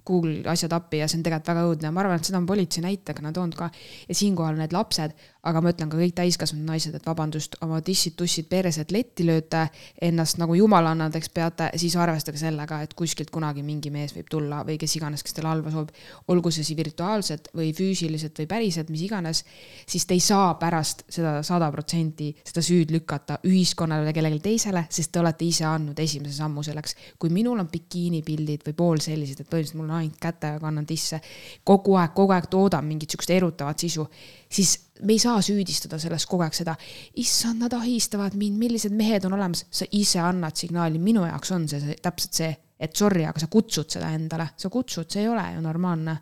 [0.08, 2.86] Google asjad appi ja see on tegelikult väga õudne, ma arvan, et seda on politsei
[2.86, 3.70] näitena toonud ka.
[4.10, 5.14] ja siinkohal need lapsed,
[5.48, 9.68] aga ma ütlen ka kõik täiskasvanud naised, et vabandust, oma tissid-tussid peresed letti lööte,
[10.04, 14.78] ennast nagu jumalannadeks peate, siis arvestage sellega, et kuskilt kunagi mingi mees võib tulla või
[14.82, 15.94] kes iganes, kes teile halba soovib.
[16.28, 19.44] olgu see siis virtuaalselt või füüsiliselt või päriselt, mis iganes,
[19.88, 24.86] siis te ei saa pärast seda sada protsenti seda süüd lükata ühiskonnale või kellelegi teisele,
[24.90, 26.96] sest te olete ise andnud esimese sammu selleks.
[27.20, 31.22] kui minul on bikiinipildid või poolsellised, et põhimõtteliselt mul on ainult kätega kannan tisse,
[31.64, 34.08] kogu aeg, kogu aeg toodan mingit sihukest erutavat sisu,
[34.50, 36.76] siis me ei saa süüdistada selles kogu aeg seda,
[37.22, 41.68] issand, nad ahistavad mind, millised mehed on olemas, sa ise annad signaali, minu jaoks on
[41.70, 45.32] see, see täpselt see, et sorry, aga sa kutsud seda endale, sa kutsud, see ei
[45.32, 46.18] ole ju normaalne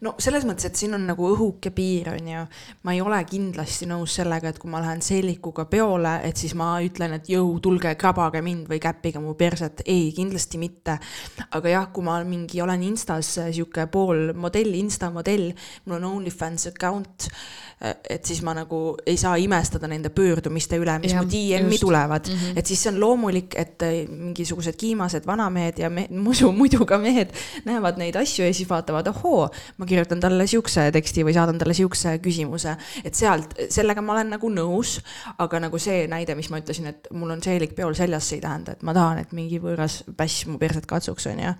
[0.00, 2.44] no selles mõttes, et siin on nagu õhuke piir, on ju.
[2.86, 6.74] ma ei ole kindlasti nõus sellega, et kui ma lähen seelikuga peole, et siis ma
[6.84, 9.82] ütlen, et jõu, tulge krabage mind või käppige mu perset.
[9.86, 10.98] ei, kindlasti mitte.
[11.50, 15.52] aga jah, kui ma mingi olen Instas sihuke pool modell, Insta modell,
[15.86, 17.28] mul on OnlyFans account,
[17.78, 22.26] et siis ma nagu ei saa imestada nende pöördumiste üle, mis ja, mu DM-i tulevad
[22.26, 22.34] mm.
[22.34, 22.58] -hmm.
[22.58, 27.32] et siis see on loomulik, et mingisugused kiimased vanamehed ja me, muidu, muidu ka mehed
[27.64, 31.76] näevad neid asju ja siis vaatavad, ohoo ma kirjutan talle siukse teksti või saadan talle
[31.76, 34.98] siukse küsimuse, et sealt, sellega ma olen nagu nõus,
[35.38, 38.44] aga nagu see näide, mis ma ütlesin, et mul on seelik peol seljas, see ei
[38.44, 41.54] tähenda, et ma tahan, et mingi võõras päss mu perset katsuks, onju.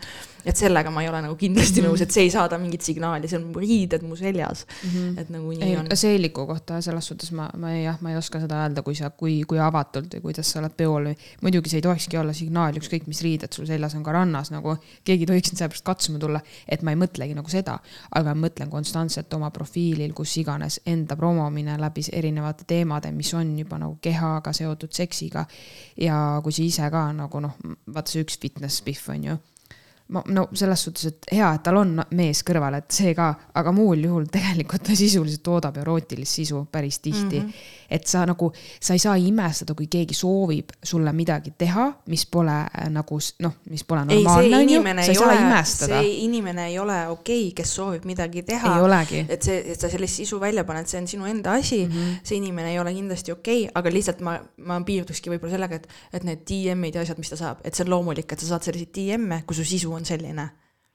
[0.48, 3.38] et sellega ma ei ole nagu kindlasti nõus, et see ei saada mingit signaali, see
[3.40, 4.90] on mu riided mu seljas mm.
[4.90, 5.20] -hmm.
[5.20, 5.90] et nagu nii ei, on.
[5.92, 9.10] seeliku kohta selles suhtes ma, ma ei, jah, ma ei oska seda öelda, kui sa,
[9.10, 12.78] kui, kui avatult või kuidas sa oled peol või muidugi see ei tohikski olla signaal,
[12.80, 16.18] ükskõik mis riided sul seljas on ka rannas nagu, keegi ei tohiks sind sellepärast katsuma
[16.22, 17.78] tulla, et ma ei mõtlegi nagu seda
[18.18, 23.78] aga mõtlen konstantselt oma profiilil, kus iganes enda promomine läbi erinevate teemade, mis on juba
[23.78, 25.46] nagu kehaga seotud, seksiga.
[25.96, 29.38] ja kui sa ise ka nagu noh, vaata see üks fitness pihv on ju
[30.08, 33.28] ma no selles suhtes, et hea, et tal on mees kõrval, et see ka,
[33.60, 37.48] aga muul juhul tegelikult ta sisuliselt toodab erootilist sisu päris tihti mm.
[37.48, 37.74] -hmm.
[37.90, 38.48] et sa nagu,
[38.80, 43.52] sa ei saa imestada, kui keegi soovib sulle midagi teha, mis pole äh, nagu noh,
[43.70, 46.00] mis pole normaalne, on ju, sa ei saa ole, imestada.
[46.00, 48.74] see inimene ei ole okei okay,, kes soovib midagi teha.
[49.28, 52.16] et see, et sa sellist sisu välja paned, see on sinu enda asi mm, -hmm.
[52.22, 55.88] see inimene ei ole kindlasti okei okay,, aga lihtsalt ma, ma piirdukski võib-olla sellega, et,
[56.12, 58.62] et need DM-id ja asjad, mis ta saab, et see on loomulik, et sa saad
[58.62, 60.48] selliseid DM-e, kus su sisu on selline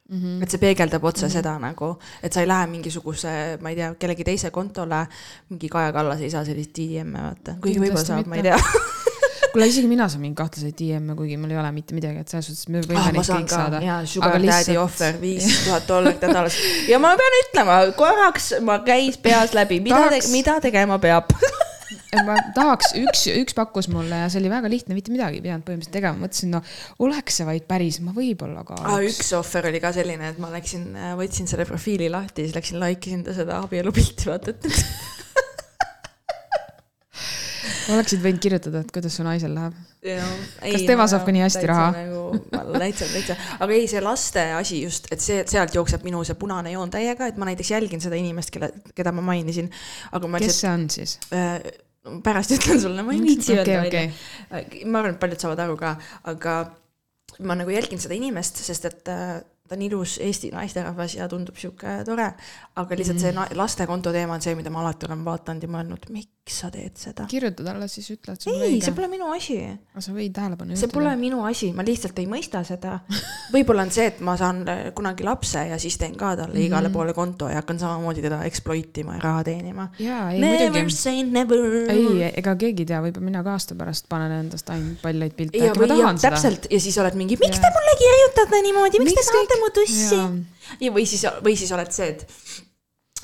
[0.10, 0.43] Mm -hmm.
[0.43, 1.34] et see peegeldab otse mm -hmm.
[1.34, 5.08] seda nagu, et sa ei lähe mingisuguse, ma ei tea, kellegi teise kontole,
[5.49, 8.58] mingi Kaja Kallas ei saa selliseid DM-e vaata, kuigi võib-olla saab, ma ei tea
[9.54, 12.49] kuule, isegi mina saan mingeid kahtlaseid DM-e, kuigi mul ei ole mitte midagi, et selles
[12.49, 13.82] suhtes me võime ah, neid kõik saada.
[13.86, 14.78] jaa, sugar daddy lihtsalt...
[14.84, 16.58] offer, viis tuhat dollarit nädalas.
[16.89, 21.32] ja ma pean ütlema, korraks ma käis peas läbi, mida mida tegema peab
[22.28, 25.66] ma tahaks, üks, üks pakkus mulle ja see oli väga lihtne, mitte midagi ei pidanud
[25.68, 26.61] põhimõtteliselt tegema, mõtlesin, no
[27.05, 28.99] oleks see vaid päris, ma võib-olla ka ah,.
[29.03, 33.09] üks ohver oli ka selline, et ma läksin, võtsin selle profiili lahti, siis läksin like
[33.09, 34.70] isin ta seda abielupilti, vaata, et
[37.91, 39.78] oleksid võinud kirjutada, et kuidas su naisel läheb.
[40.03, 41.88] kas tema saab ka nii hästi raha?
[41.93, 46.38] nagu, täitsa, täitsa, aga ei, see laste asi just, et see, sealt jookseb minu see
[46.39, 49.72] punane joon täiega, et ma näiteks jälgin seda inimest, kelle, keda ma mainisin.
[50.38, 51.59] kes see on siis äh,?
[52.24, 54.12] Pärast ütlen sulle, ma ei viitsi öelda okay,
[54.51, 54.86] välja.
[54.86, 55.95] ma arvan, et paljud saavad aru ka,
[56.32, 56.56] aga
[57.47, 61.58] ma nagu jälgin seda inimest, sest et äh, ta on ilus Eesti naisterahvas ja tundub
[61.60, 62.28] sihuke tore,
[62.76, 63.24] aga lihtsalt mm.
[63.24, 66.67] see lastekonto teema on see, mida ma alati olen vaadanud ja mõelnud, miks miks sa
[66.67, 67.23] teed seda?
[67.31, 69.55] kirjuta talle, siis ütle, et sul ei, see pole minu asi.
[69.63, 70.81] aga sa võid tähelepanu juhtida.
[70.81, 72.97] see pole minu asi, ma lihtsalt ei mõista seda.
[73.53, 76.59] võib-olla on see, et ma saan äh, kunagi lapse ja siis teen ka talle mm
[76.59, 76.67] -hmm.
[76.67, 79.87] igale poole konto ja hakkan samamoodi teda exploit ima ja raha teenima.
[79.99, 81.63] Never say never.
[81.95, 85.63] ei, ega keegi ei tea, võib-olla mina ka aasta pärast panen endast ainult paljaid pilte.
[85.63, 87.63] ja, või jah, täpselt ja siis oled mingi, miks ja.
[87.63, 90.21] te mulle kirjutate niimoodi, miks, te saate mu tussi?
[90.83, 92.27] ja või siis, või siis oled see, et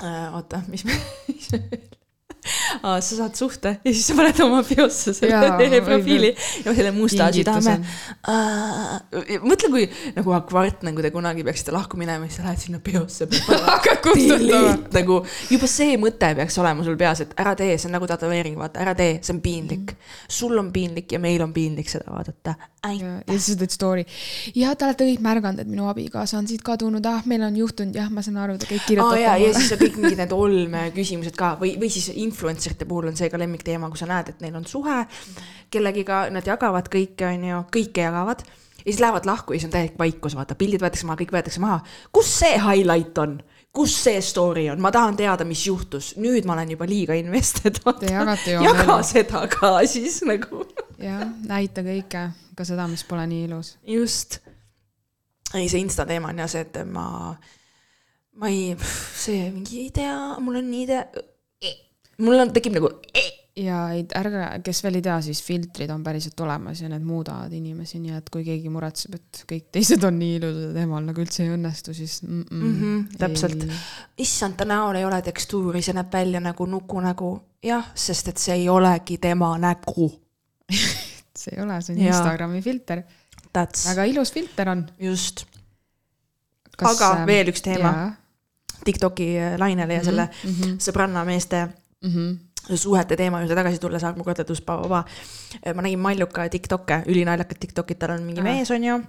[0.00, 0.88] äh, oota, mis
[2.82, 6.30] me sa saad suhte ja siis sa paned oma biosse selle profiili
[6.64, 7.76] ja selle musta südame.
[9.44, 9.86] mõtle, kui
[10.16, 13.28] nagu akvart, nagu te kunagi peaksite lahku minema, siis sa lähed sinna biosse.
[13.70, 14.74] hakkad kustutama.
[14.96, 15.20] nagu
[15.50, 18.82] juba see mõte peaks olema sul peas, et ära tee, see on nagu tätoveering, vaata,
[18.84, 19.96] ära tee, see on piinlik.
[20.28, 22.56] sul on piinlik ja meil on piinlik seda vaadata.
[22.88, 24.04] Ja siis sa teed story.
[24.54, 27.96] ja te olete kõik märganud, et minu abikaasa on siit kadunud, ah, meil on juhtunud,
[27.96, 29.20] jah, ma saan aru, te kõik kirjutate.
[29.20, 33.10] ja, ja siis on kõik mingid need olmeküsimused ka või, või siis influencer ite puhul
[33.12, 35.02] on see ka lemmikteema, kui sa näed, et neil on suhe
[35.70, 38.44] kellegiga, nad jagavad kõike, on ju, kõike jagavad.
[38.80, 41.60] ja siis lähevad lahku ja siis on täielik vaikus, vaata, pildid võetakse maha, kõik võetakse
[41.60, 41.80] maha.
[42.12, 43.40] kus see highlight on?
[43.72, 47.78] Kus see story on, ma tahan teada, mis juhtus, nüüd ma olen juba liiga invested.
[48.10, 50.64] jaga seda ka siis nagu.
[50.98, 53.76] jah, näita kõike, ka seda, mis pole nii ilus.
[53.86, 54.40] just.
[55.54, 57.34] ei, see insta teema on jah see, et ma,
[58.38, 58.74] ma ei,
[59.16, 61.04] see mingi idea, mul on idee
[62.20, 63.30] mul on, tekib nagu eh,
[63.60, 67.52] ja ei, ärge, kes veel ei tea, siis filtrid on päriselt olemas ja need muudavad
[67.56, 71.24] inimesi, nii et kui keegi muretseb, et kõik teised on nii ilusad ja temal nagu
[71.24, 73.62] üldse ei õnnestu, siis mm -mm, Mhm, täpselt.
[73.64, 73.80] ei.
[74.26, 77.40] issand, ta näol ei ole tekstuuri, see näeb välja nagu nukunägu.
[77.62, 80.10] jah, sest et see ei olegi tema nägu.
[81.40, 82.16] see ei ole, see on Jaa.
[82.16, 83.02] Instagrami filter,
[83.54, 84.86] väga ilus filter on.
[84.98, 85.44] just,
[86.78, 88.16] aga veel üks teema
[88.84, 92.38] Tiktoki äh, lainele ja selle mm -hmm, sõbranna meeste mm -hmm.
[92.68, 95.04] Suhete teema juurde tagasi tulles, Aarmu kodetus, ma
[95.82, 98.44] nägin Malluka Tiktoke, ülinaljakad Tiktokid, tal on mingi Ah.
[98.44, 99.00] mees, on ju.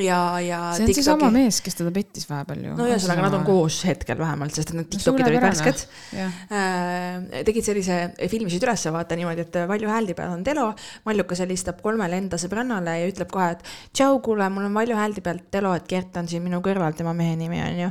[0.00, 2.74] ja, ja see on seesama mees, kes teda pettis vahepeal ju.
[2.78, 5.82] no ühesõnaga, nad on koos hetkel vähemalt, sest et need Tiktokid olid värsked.
[6.16, 7.98] jah, Äh, tegid sellise,
[8.30, 10.70] filmisid ülesse vaata niimoodi, et Valju Hääldi peal on Telo,
[11.04, 15.20] Mallukas helistab kolmele enda sõbrannale ja ütleb kohe, et tšau, kuule, mul on Valju Hääldi
[15.20, 17.90] pealt Telo, et Gert on siin minu kõrval, tema mehe nimi on ju,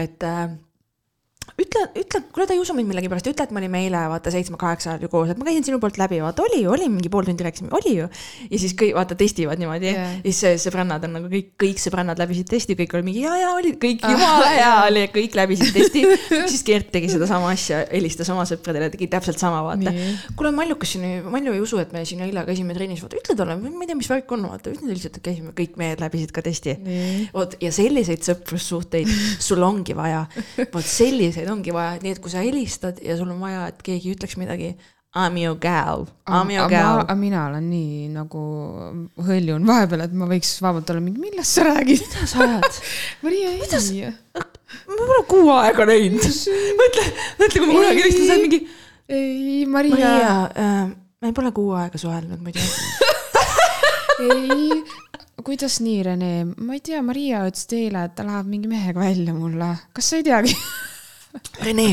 [0.00, 0.48] et äh,
[1.54, 4.94] ütle, ütle, kuule ta ei usu mind millegipärast, ütle, et me olime eile vaata seitsme-kaheksa
[4.94, 7.26] ajal ju koos, et ma käisin sinu poolt läbi, vaata oli ju, oli mingi pool
[7.28, 8.08] tundi rääkisime, oli ju.
[8.50, 10.16] ja siis kõik vaata testivad niimoodi yeah.
[10.18, 13.36] ja siis see sõbrannad on nagu kõik, kõik sõbrannad läbisid testi, kõik oli mingi ja,
[13.38, 16.02] ja oli kõik jumala hea oli, kõik läbisid testi.
[16.50, 20.10] siis Gert tegi sedasama asja, helistas oma sõpradele, tegi täpselt sama, vaata Nii..
[20.34, 23.56] kuule, Mallukas siin, Mallu ei usu, et me siin eile käisime trennis, vaata ütle talle,
[23.62, 26.42] ma ei tea, mis värk on, vaata ütle lihtsalt, et käisime, kõik mehed läbisid ka
[26.44, 27.30] testi nii.
[27.34, 29.10] vot ja selliseid sõprussuhteid
[29.44, 30.24] sul ongi vaja,
[30.74, 34.14] vot selliseid ongi vaja, nii et kui sa helistad ja sul on vaja, et keegi
[34.14, 34.74] ütleks midagi,
[35.14, 37.04] I m your gal, I m your gal.
[37.04, 38.40] aga mina olen nii nagu
[39.22, 42.02] hõljun vahepeal, et ma võiks vabalt olla mingi, millest sa räägid?
[42.02, 42.80] mida sa ajad?
[43.22, 44.08] Maria, ei.
[44.90, 46.26] ma pole kuu aega näinud.
[46.80, 47.04] mõtle,
[47.38, 48.60] mõtle, kui ma kunagi helistan, sa oled mingi,
[49.06, 50.82] ei, Maria, Maria äh,,
[51.22, 52.66] me pole kuu aega suhelnud muidu.
[54.26, 54.82] ei.
[55.46, 56.32] kuidas nii, Rene?
[56.58, 59.76] ma ei tea, Maria ütles eile, et ta läheb mingi mehega välja mulle.
[59.94, 60.58] kas sa ei teagi?
[61.64, 61.88] Rene,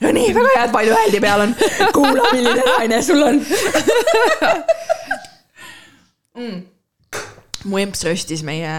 [0.00, 1.54] Rene, väga hea, et palju hääldi peal on.
[1.96, 3.40] kuula, milline naine sul on
[6.36, 6.58] mm..
[7.70, 8.72] mu emps röstis meie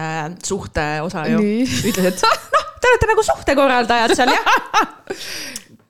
[0.44, 4.54] suhte osa ju ütles, et noh, te olete nagu suhtekorraldajad seal jah.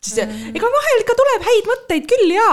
[0.04, 2.48] siis ega vahel ikka tuleb häid mõtteid küll ja.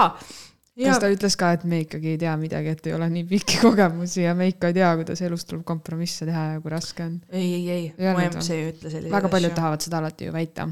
[0.84, 3.60] kas ta ütles ka, et me ikkagi ei tea midagi, et ei ole nii pikki
[3.64, 7.18] kogemusi ja me ikka ei tea, kuidas elus tuleb kompromisse teha ja kui raske on.
[7.32, 10.68] ei, ei, ei, mu emps ei ütle selliseid väga paljud tahavad seda alati ju väita,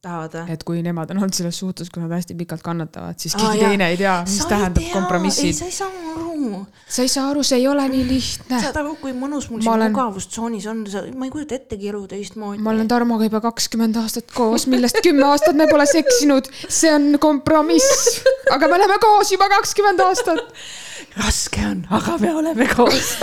[0.00, 0.54] tahavad või?
[0.54, 3.68] et kui nemad on olnud selles suhtes, kui nad hästi pikalt kannatavad, siis keegi jaa.
[3.68, 5.54] teine ei tea, mis Sa tähendab tea, kompromissid.
[5.58, 6.62] sa ei saa aru.
[6.88, 8.60] sa ei saa aru, see ei ole nii lihtne.
[8.64, 10.84] saad aru, kui mõnus mul Ma siin olen- mugavustsoonis on,
[11.20, 12.62] ma ei kujuta ettegi elu teistmoodi.
[12.64, 16.48] ma olen Tarmoga juba kakskümmend aastat koos, millest kümme aastat me pole seksinud.
[16.68, 20.40] see on kompromiss, aga me oleme koos juba kakskümmend aastat.
[21.20, 23.16] raske on, aga me oleme koos.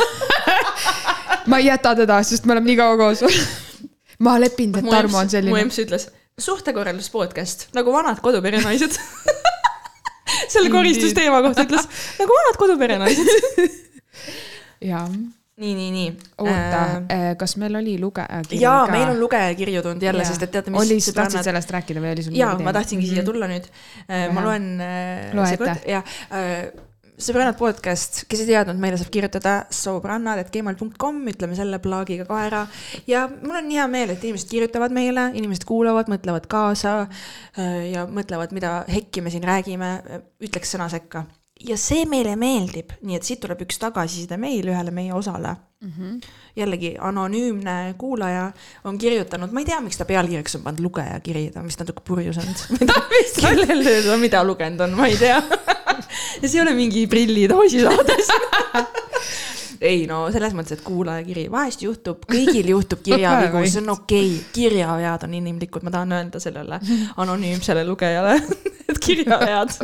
[1.49, 3.25] ma ei jäta teda, sest me oleme nii kaua koos.
[4.19, 5.59] ma lepin, et Tarmo on mu selline.
[5.65, 6.07] emps ütles,
[6.41, 8.93] suhtekorraldus podcast nagu vanad koduperenaised.
[10.53, 11.87] selle koristusteema kohta ütles
[12.19, 13.31] nagu vanad koduperenaised.
[14.85, 16.11] jaa, nii, nii, nii.
[16.45, 16.83] oota,
[17.41, 18.93] kas meil oli lugeja kiri jaa, ka?
[18.93, 22.03] meil on lugejakirju tulnud jälle, sest et teate, mis oli, sa tahtsid sõbrannad- sellest rääkida
[22.05, 23.65] või oli sul jaa, ma tahtsingi siia tulla nüüd.
[24.05, 24.45] ma Vähe.
[24.45, 24.69] loen.
[25.33, 25.79] Loe ette.
[25.89, 26.03] ja
[27.17, 32.61] sõbrannad podcast, kes ei teadnud, meile saab kirjutada sõbrannad.gmail.com, ütleme selle plaagiga ka ära.
[33.09, 38.05] ja mul on hea meel, et inimesed kirjutavad meile, inimesed kuulavad, mõtlevad kaasa äh, ja
[38.09, 39.91] mõtlevad, mida hekki me siin räägime,
[40.43, 41.25] ütleks sõna sekka.
[41.65, 45.91] Ja see meile meeldib, nii et siit tuleb üks tagasiside meil ühele meie osale mm.
[45.91, 46.19] -hmm.
[46.55, 48.51] jällegi anonüümne kuulaja
[48.83, 52.03] on kirjutanud, ma ei tea, miks ta pealkirjaks on pannud lugejakiri, ta on vist natuke
[52.05, 52.87] purjus olnud.
[53.41, 55.41] kellele ta mida lugenud on, ma ei tea.
[56.41, 58.17] ja see ei ole mingi prillidoosi saade
[59.81, 64.45] ei no selles mõttes, et kuulajakiri, vahest juhtub, kõigil juhtub kirjavigu, see on okei okay.,
[64.55, 66.79] kirjavead on inimlikud, ma tahan öelda sellele
[67.17, 68.39] anonüümsele lugejale,
[68.97, 69.75] et kirjavead.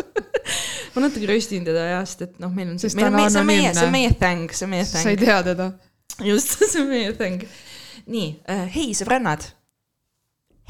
[0.93, 3.49] ma natuke röstin teda jah, sest et noh, meil on see, meil on see on
[3.49, 5.71] meie, see on meie thing, see on meie sa ei tea teda?
[6.25, 7.45] just, see on meie thing.
[8.09, 9.45] nii äh,, hei sõbrannad.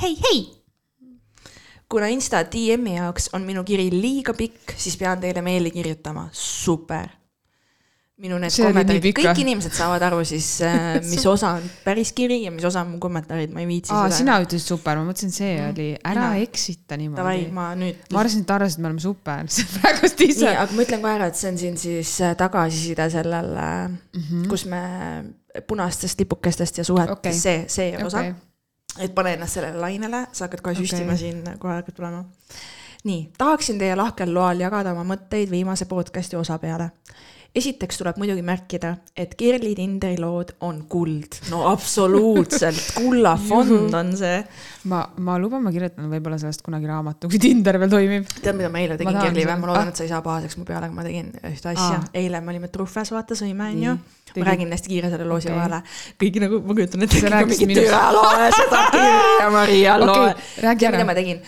[0.04, 0.44] hei, hei
[1.94, 7.12] kuna Insta DM-i jaoks on minu kiri liiga pikk, siis pean teile meili kirjutama, super.
[8.22, 10.46] Minu need See nii kommentaarid, kõik inimesed saavad aru siis,
[11.12, 14.04] mis osa on päris kiri ja mis osa on mu kommentaarid, ma ei viitsi aa,
[14.06, 14.18] seda.
[14.20, 17.48] sina ütlesid super, ma mõtlesin, see oli, ära Mina- eksita niimoodi.
[17.58, 18.06] ma nüüd.
[18.14, 20.54] ma arvasin, et ta arvas, et me oleme super, see praegust nii, ise.
[20.54, 24.24] aga ma ütlen kohe ära, et see on siin siis äh, tagasiside sellele mm, Mhm.
[24.30, 24.48] -hmm.
[24.54, 24.84] kus me
[25.68, 28.06] punastest lipukestest ja suhetest okay., see, see okay.
[28.08, 28.24] osa
[29.02, 30.86] et pane ennast sellele lainele, sa hakkad kohe Okei.
[30.86, 32.24] süstima siin, kohe hakkad tulema.
[33.04, 36.92] nii, tahaksin teie lahkel loal jagada oma mõtteid viimase podcast'i osa peale.
[37.54, 44.40] Esiteks tuleb muidugi märkida, et Kirli Tinderi lood on kuld, no absoluutselt, kullafond on see.
[44.90, 48.34] ma, ma luban, ma kirjutan võib-olla sellest kunagi raamatu, kui Tinder veel toimib.
[48.40, 49.60] tead, mida ma eile tegin Kirli või?
[49.62, 52.02] ma loodan, et sa ei saa pahaseks mu peale, aga ma tegin ühte asja.
[52.24, 53.98] eile me olime Truhves, vaata, sõime, onju.
[54.34, 55.60] ma räägin hästi kiire selle loosi okay.
[55.62, 55.84] vahele.
[56.26, 60.90] kõik nagu, ma kujutan ette, kõik mingi türa loe seda kirja, Maria loe okay,.
[60.90, 61.46] mida ma tegin?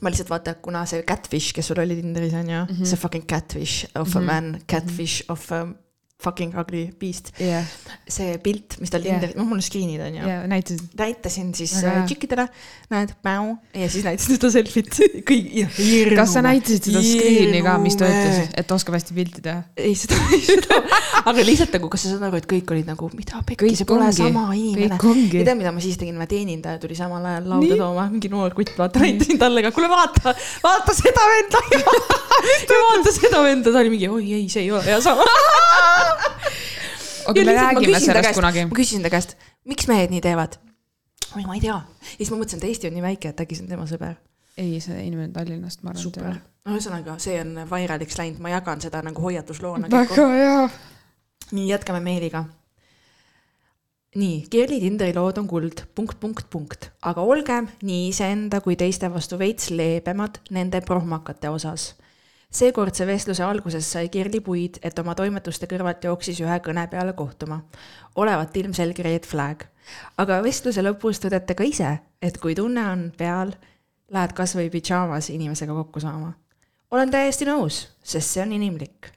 [0.00, 2.84] Ma lihtsalt vaata, kuna see catfish, kes sul oli Tinderis on ju mm, -hmm.
[2.84, 4.16] see fucking catfish of mm -hmm.
[4.16, 4.26] a mhm.
[4.26, 5.32] man, catfish mm -hmm.
[5.32, 5.89] of a
[6.20, 7.32] fucking ugly beast.
[7.40, 7.64] Yeah..
[8.10, 10.42] see pilt, mis tal Tinderis yeah., noh, mul on screen'id on ju yeah,.
[10.50, 10.92] näitasid.
[10.98, 12.46] näitasin siis äh, tšikkidele,
[12.92, 13.14] näed,
[13.74, 14.90] ja siis näitasin seda selfit,
[15.28, 16.18] kõik hirmu.
[16.18, 19.62] kas sa näitasid seda screen'i ka, mis ta ütles, et oskab hästi pilti teha?
[19.80, 20.80] ei, seda, ei seda,
[21.22, 24.08] aga lihtsalt nagu, kas sa saad aru, et kõik olid nagu, mida pekki, see pole
[24.08, 24.20] ongi.
[24.20, 24.98] sama inimene.
[24.98, 28.56] ja tead, mida ma siis tegin, ma teenindaja tuli samal ajal lauda tooma, mingi noor
[28.56, 31.64] kutt, vaata, näitasin talle ka, kuule vaata, vaata seda venda.
[32.70, 35.26] Vaata seda venda, ta oli mingi, oi ei, see ei ole hea sama
[37.30, 38.66] aga me räägime sellest käest, kunagi.
[38.68, 39.36] ma küsisin ta käest,
[39.68, 40.58] miks mehed nii teevad?
[41.36, 41.78] oi, ma ei tea.
[41.78, 44.14] ja siis ma mõtlesin, et Eesti on nii väike, et äkki see on tema sõber.
[44.56, 46.02] ei, see inimene Tallinnast, ma arvan.
[46.02, 49.92] super, no ühesõnaga, see on vairaliks läinud, ma jagan seda nagu hoiatusloona.
[49.92, 50.56] väga hea.
[51.50, 52.46] nii, jätkame meiliga
[54.18, 59.10] nii, Kerli Tinderi lood on kuld, punkt, punkt, punkt, aga olgem nii iseenda kui teiste
[59.12, 61.92] vastu veits leebemad nende prohmakate osas
[62.50, 67.62] seekordse vestluse alguses sai Kirli puid, et oma toimetuste kõrvalt jooksis ühe kõne peale kohtuma.
[68.16, 69.64] olevat ilmselge red flag.
[70.18, 73.54] aga vestluse lõpus tõdete ka ise, et kui tunne on peal,
[74.10, 76.32] lähed kas või pidžaamas inimesega kokku saama.
[76.90, 79.12] olen täiesti nõus, sest see on inimlik.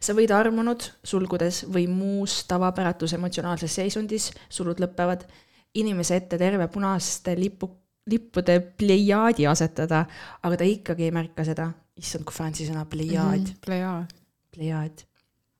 [0.00, 5.24] sa võid armunud, sulgudes või muus tavapäratus emotsionaalses seisundis, sulud lõpevad,
[5.74, 10.04] inimese ette terve punaste lipu, lippude plejaadi asetada,
[10.42, 13.62] aga ta ikkagi ei märka seda issand, kui fancy sõna, plejaad mm.
[13.64, 14.12] plejaad.
[14.56, 15.04] plejaad.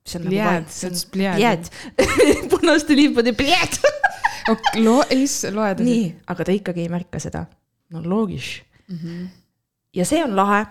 [0.03, 1.01] see on Pliad, nagu.
[1.13, 1.69] plejaad.
[2.53, 3.79] punaste lippude plejaad
[4.85, 5.83] Lo-, is-, loed.
[5.85, 7.45] nii, aga ta ikkagi ei märka seda.
[7.93, 8.97] no loogis mm.
[8.97, 9.27] -hmm.
[9.95, 10.65] ja see on lahe,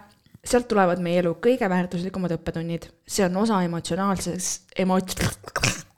[0.44, 5.16] sealt tulevad meie elu kõige väärtuslikumad õppetunnid, see on osa emotsionaalsest, emot-,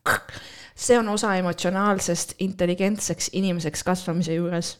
[0.86, 4.76] see on osa emotsionaalsest intelligentseks inimeseks kasvamise juures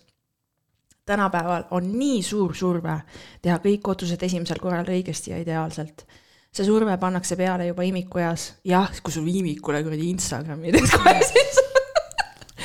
[1.06, 2.98] tänapäeval on nii suur surve
[3.42, 6.06] teha kõik otsused esimesel korral õigesti ja ideaalselt.
[6.54, 11.60] see surve pannakse peale juba imikueas, jah, kui sul imikule kuradi Instagrami teed kohe siis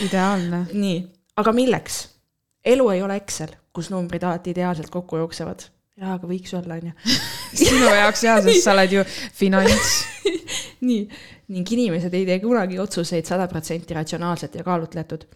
[0.05, 0.65] ideaalne.
[0.73, 1.01] nii,
[1.41, 1.99] aga milleks?
[2.65, 5.65] elu ei ole Excel, kus numbrid alati ideaalselt kokku jooksevad.
[5.97, 6.93] jaa, aga võiks olla, onju.
[7.63, 9.03] sinu jaoks jaa, sest sa oled ju
[9.35, 9.91] finants
[10.87, 11.03] nii,
[11.51, 15.27] ning inimesed ei tee kunagi otsuseid sada protsenti ratsionaalselt ja kaalutletud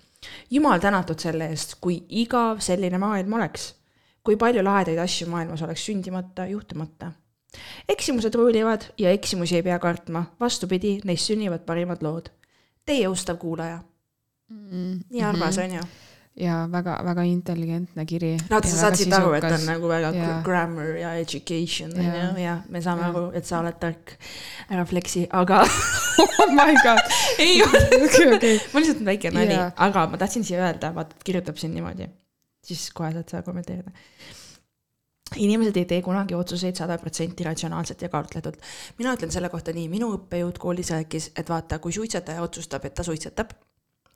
[0.51, 3.73] jumal tänatud selle eest, kui igav selline maailm oleks.
[4.23, 7.11] kui palju lahedaid asju maailmas oleks sündimata, juhtumata.
[7.89, 12.29] eksimused ruulivad ja eksimusi ei pea kartma, vastupidi, neist sünnivad parimad lood.
[12.85, 13.79] Teie ustav kuulaja
[14.49, 14.69] mm.
[14.69, 15.03] -hmm.
[15.09, 15.81] nii armas on ju
[16.35, 18.37] ja väga-väga intelligentne kiri.
[18.49, 20.39] no sa saad siit aru, et on nagu väga ja.
[20.45, 23.09] grammar ja education on ju, ja me saame ja.
[23.09, 24.15] aru, et sa oled tark.
[24.69, 25.61] ära flexi, aga
[26.41, 28.55] oh my god ei okay, okay.
[28.73, 32.09] ma lihtsalt väike nali yeah., aga ma tahtsin siia öelda, vaata, et kirjutab siin niimoodi.
[32.63, 33.91] siis kohe saad sa kommenteerida
[35.39, 38.57] inimesed ei tee kunagi otsuseid sada protsenti ratsionaalselt ja kaalutletult.
[38.97, 42.93] mina ütlen selle kohta nii, minu õppejõud koolis rääkis, et vaata, kui suitsetaja otsustab, et
[42.93, 43.53] ta suitsetab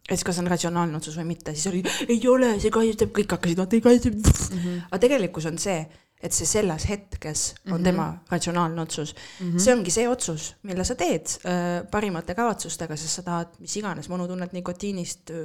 [0.07, 3.59] et kas on ratsionaalne otsus või mitte, siis oli, ei ole, see kahjustab, kõik hakkasid
[3.59, 4.59] vaata, ei kahjusta mm.
[4.59, 4.83] -hmm.
[4.87, 5.81] aga tegelikkus on see,
[6.21, 7.83] et see selles hetkes on mm -hmm.
[7.83, 9.51] tema ratsionaalne otsus mm.
[9.51, 9.59] -hmm.
[9.59, 14.09] see ongi see otsus, mille sa teed äh, parimate kavatsustega, sest sa tahad mis iganes
[14.09, 15.35] monotunnet nikotiinist äh,,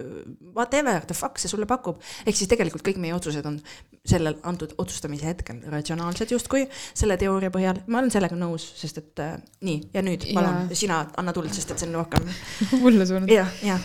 [0.54, 2.00] whatever the fuck see sulle pakub.
[2.26, 3.60] ehk siis tegelikult kõik meie otsused on
[4.04, 7.82] sellel antud otsustamise hetkel ratsionaalsed justkui selle teooria põhjal.
[7.86, 11.70] ma olen sellega nõus, sest et äh, nii ja nüüd palun sina anna tuld, sest
[11.70, 12.28] et see on rohkem
[12.84, 13.34] mulle suunatud.
[13.34, 13.80] jah, jah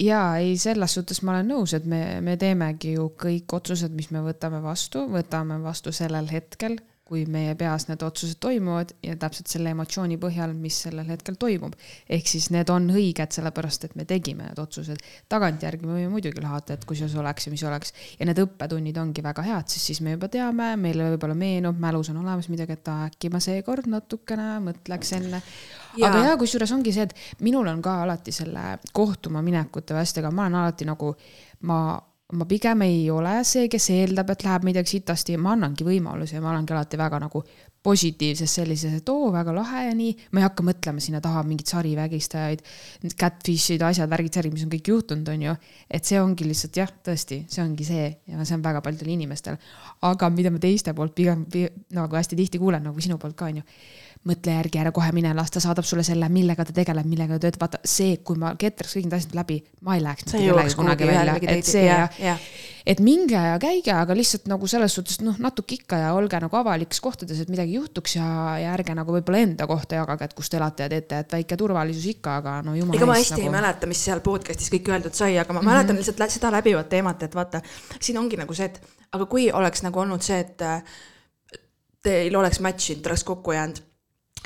[0.00, 4.10] jaa, ei, selles suhtes ma olen nõus, et me, me teemegi ju kõik otsused, mis
[4.14, 6.78] me võtame vastu, võtame vastu sellel hetkel
[7.12, 11.74] kui meie peas need otsused toimuvad ja täpselt selle emotsiooni põhjal, mis sellel hetkel toimub.
[12.08, 15.02] ehk siis need on õiged, sellepärast et me tegime need otsused.
[15.32, 17.92] tagantjärgi me võime muidugi lahata, et kuidas oleks ja mis oleks.
[18.18, 22.12] ja need õppetunnid ongi väga head, sest siis me juba teame, meile võib-olla meenub, mälus
[22.14, 25.42] on olemas midagi, et äkki ma seekord natukene mõtleks enne.
[26.00, 30.32] aga jaa, kusjuures ongi see, et minul on ka alati selle kohtuma minekute või asjadega,
[30.32, 31.12] ma olen alati nagu,
[31.68, 31.82] ma
[32.32, 36.40] ma pigem ei ole see, kes eeldab, et läheb midagi sitasti, ma annangi võimalusi ja
[36.40, 37.42] ma olengi alati väga nagu
[37.82, 40.12] positiivses sellises, et oo, väga lahe ja nii.
[40.32, 42.62] ma ei hakka mõtlema sinna taha mingeid sarivägistajaid,
[43.18, 45.56] catfish'id, asjad, värgid, särgid, mis on kõik juhtunud, on ju.
[45.90, 49.58] et see ongi lihtsalt jah, tõesti, see ongi see ja see on väga paljudel inimestel.
[50.08, 51.44] aga mida ma teiste poolt pigem
[51.92, 53.66] nagu hästi tihti kuulen, nagu sinu poolt ka, on ju
[54.28, 57.46] mõtle järgi, ära kohe mine, las ta saadab sulle selle, millega ta tegeleb, millega ta
[57.46, 61.08] töötab, vaata see, kui ma ketraks kõik need asjad läbi, ma ei läheks kunagi kuhugi
[61.10, 62.36] välja, et see ja ja
[62.86, 66.58] et minge ja käige, aga lihtsalt nagu selles suhtes noh, natuke ikka ja olge nagu
[66.58, 68.26] avalikes kohtades, et midagi juhtuks ja,
[68.58, 71.58] ja ärge nagu võib-olla enda kohta jagage, et kus te elate ja teete, et väike
[71.58, 73.50] turvalisus ikka, aga no jumala ega ma eest hästi nagu...
[73.50, 75.72] ei mäleta, mis seal podcast'is kõik öeldud sai, aga ma mm -hmm.
[75.72, 77.62] mäletan lihtsalt seda läbivat teemat, et vaata,
[78.00, 80.82] siin ongi nagu see, et aga kui oleks nagu olnud see, et äh,
[82.02, 83.78] teil oleks match te oleks kokku jäänud,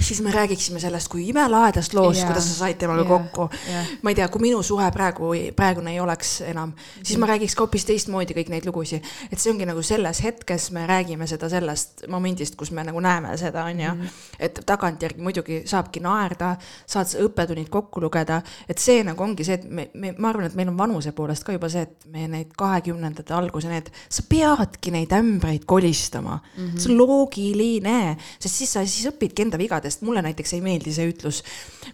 [0.01, 3.09] siis me räägiksime sellest kui imelahedast loost yeah., kuidas sa said temaga yeah.
[3.09, 3.87] kokku jah.
[4.03, 6.73] ma ei tea, kui minu suhe praegu, praegune ei oleks enam,
[7.03, 9.05] siis ma räägiks ka hoopis teistmoodi kõik neid lugusid.
[9.31, 13.37] et see ongi nagu selles hetkes me räägime seda sellest momendist, kus me nagu näeme
[13.41, 14.11] seda, onju.
[14.39, 16.55] et tagantjärgi muidugi saabki naerda,
[16.87, 20.51] saad sa õppetunnid kokku lugeda, et see nagu ongi see, et me, me, ma arvan,
[20.51, 24.27] et meil on vanuse poolest ka juba see, et me neid kahekümnendate alguse need, sa
[24.29, 26.67] peadki neid ämbreid kolistama mm.
[26.67, 26.79] -hmm.
[26.79, 31.11] see on loogiline, sest siis sa siis õpidki enda vigadest, mulle näiteks ei meeldi see
[31.13, 31.43] ütlus,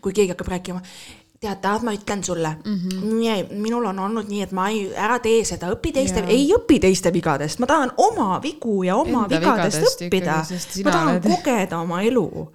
[0.00, 0.80] kui keegi hakkab rääkima
[1.42, 3.54] tead, tahad, ma ütlen sulle mm, -hmm.
[3.58, 7.12] minul on olnud nii, et ma ei, ära tee seda, õpi teiste ei õpi teiste
[7.12, 11.78] vigadest, ma tahan oma vigu ja oma Enda vigadest vigadest õppida ma tahan oled- kogeda
[11.78, 12.48] oma elu.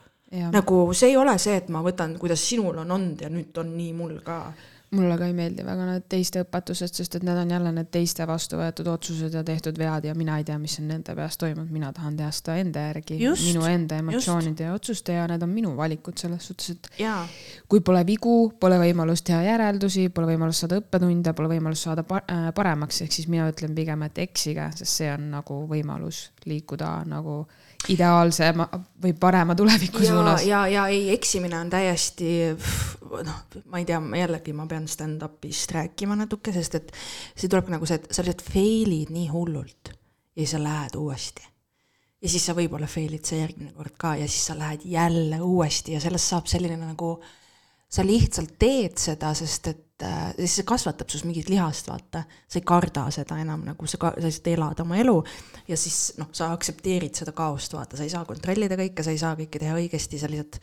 [0.51, 3.77] Nagu see ei ole see, et ma võtan, kuidas sinul on olnud ja nüüd on
[3.77, 4.53] nii mul ka.
[4.95, 8.23] Mulle ka ei meeldi väga need teiste õpetused, sest et need on jälle need teiste
[8.27, 11.71] vastu võetud otsused ja tehtud vead ja mina ei tea, mis on nende peas toimunud,
[11.73, 15.51] mina tahan teha seda enda järgi, Just, minu enda emotsioonide ja otsuste ja need on
[15.51, 17.19] minu valikud selles suhtes, et jaa,
[17.67, 22.49] kui pole vigu, pole võimalust teha järeldusi, pole võimalust saada õppetunde, pole võimalust saada äh,
[22.55, 27.41] paremaks, ehk siis mina ütlen pigem, et eksige, sest see on nagu võimalus liikuda nagu
[27.93, 28.67] ideaalsema
[29.03, 30.45] või parema tuleviku ja, suunas.
[30.47, 33.37] ja, ja ei, eksimine on täiesti noh,
[33.71, 36.91] ma ei tea, jällegi ma pean stand-up'ist rääkima natuke, sest et
[37.33, 39.93] see tuleb nagu see, et sa lihtsalt fail'id nii hullult
[40.37, 41.47] ja siis sa lähed uuesti.
[42.21, 45.97] ja siis sa võib-olla fail'id see järgmine kord ka ja siis sa lähed jälle uuesti
[45.97, 47.17] ja sellest saab selline nagu
[47.89, 52.25] sa lihtsalt teed seda, sest et äh, siis see kasvatab sinus mingit lihast, vaata.
[52.47, 55.15] sa ei karda seda enam nagu sa, sa lihtsalt elad oma elu
[55.69, 59.21] ja siis noh, sa aktsepteerid seda kaost, vaata, sa ei saa kontrollida kõike, sa ei
[59.21, 60.59] saa kõike teha õigesti, sa lihtsalt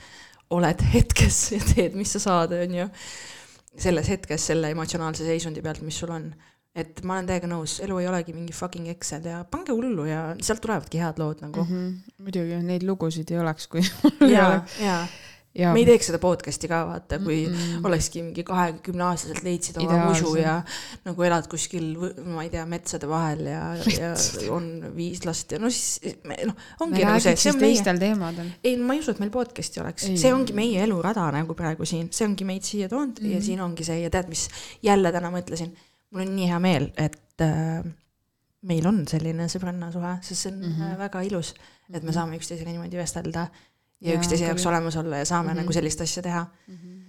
[0.54, 2.90] oled hetkes ja teed, mis sa saad, on ju.
[3.80, 6.28] selles hetkes selle emotsionaalse seisundi pealt, mis sul on.
[6.74, 10.34] et ma olen täiega nõus, elu ei olegi mingi fucking Excel ja pange hullu ja
[10.42, 11.72] sealt tulevadki head lood nagu mm.
[11.72, 12.24] Mhm.
[12.26, 14.28] muidugi neid lugusid ei oleks, kui -hmm.
[14.28, 15.06] ja, ja
[15.54, 17.86] ja me ei teeks seda podcast'i ka vaata, kui mm -mm.
[17.86, 20.56] olekski mingi kahekümne aastaselt leidsid oma musu ja
[21.04, 21.92] nagu elad kuskil,
[22.26, 23.62] ma ei tea, metsade vahel ja,
[23.94, 24.12] ja
[24.54, 27.98] on viis last ja no siis me- noh, me ongi nagu see, see on meie,
[27.98, 28.50] teemadel.
[28.64, 30.08] ei ma ei usu, et meil podcast'i oleks.
[30.20, 33.34] See ongi meie elurada nagu praegu siin, see ongi meid siia toonud mm -hmm.
[33.34, 34.48] ja siin ongi see ja tead, mis
[34.82, 35.70] jälle täna mõtlesin,
[36.10, 37.84] mul on nii hea meel, et äh,
[38.62, 40.98] meil on selline sõbrannasuhe, sest see on mm -hmm.
[40.98, 41.54] väga ilus,
[41.92, 43.46] et me saame üksteisega niimoodi vestelda
[44.04, 45.54] ja, ja üksteise jaoks olemas olla ja saame mm.
[45.54, 45.62] -hmm.
[45.62, 46.44] nagu sellist asja teha.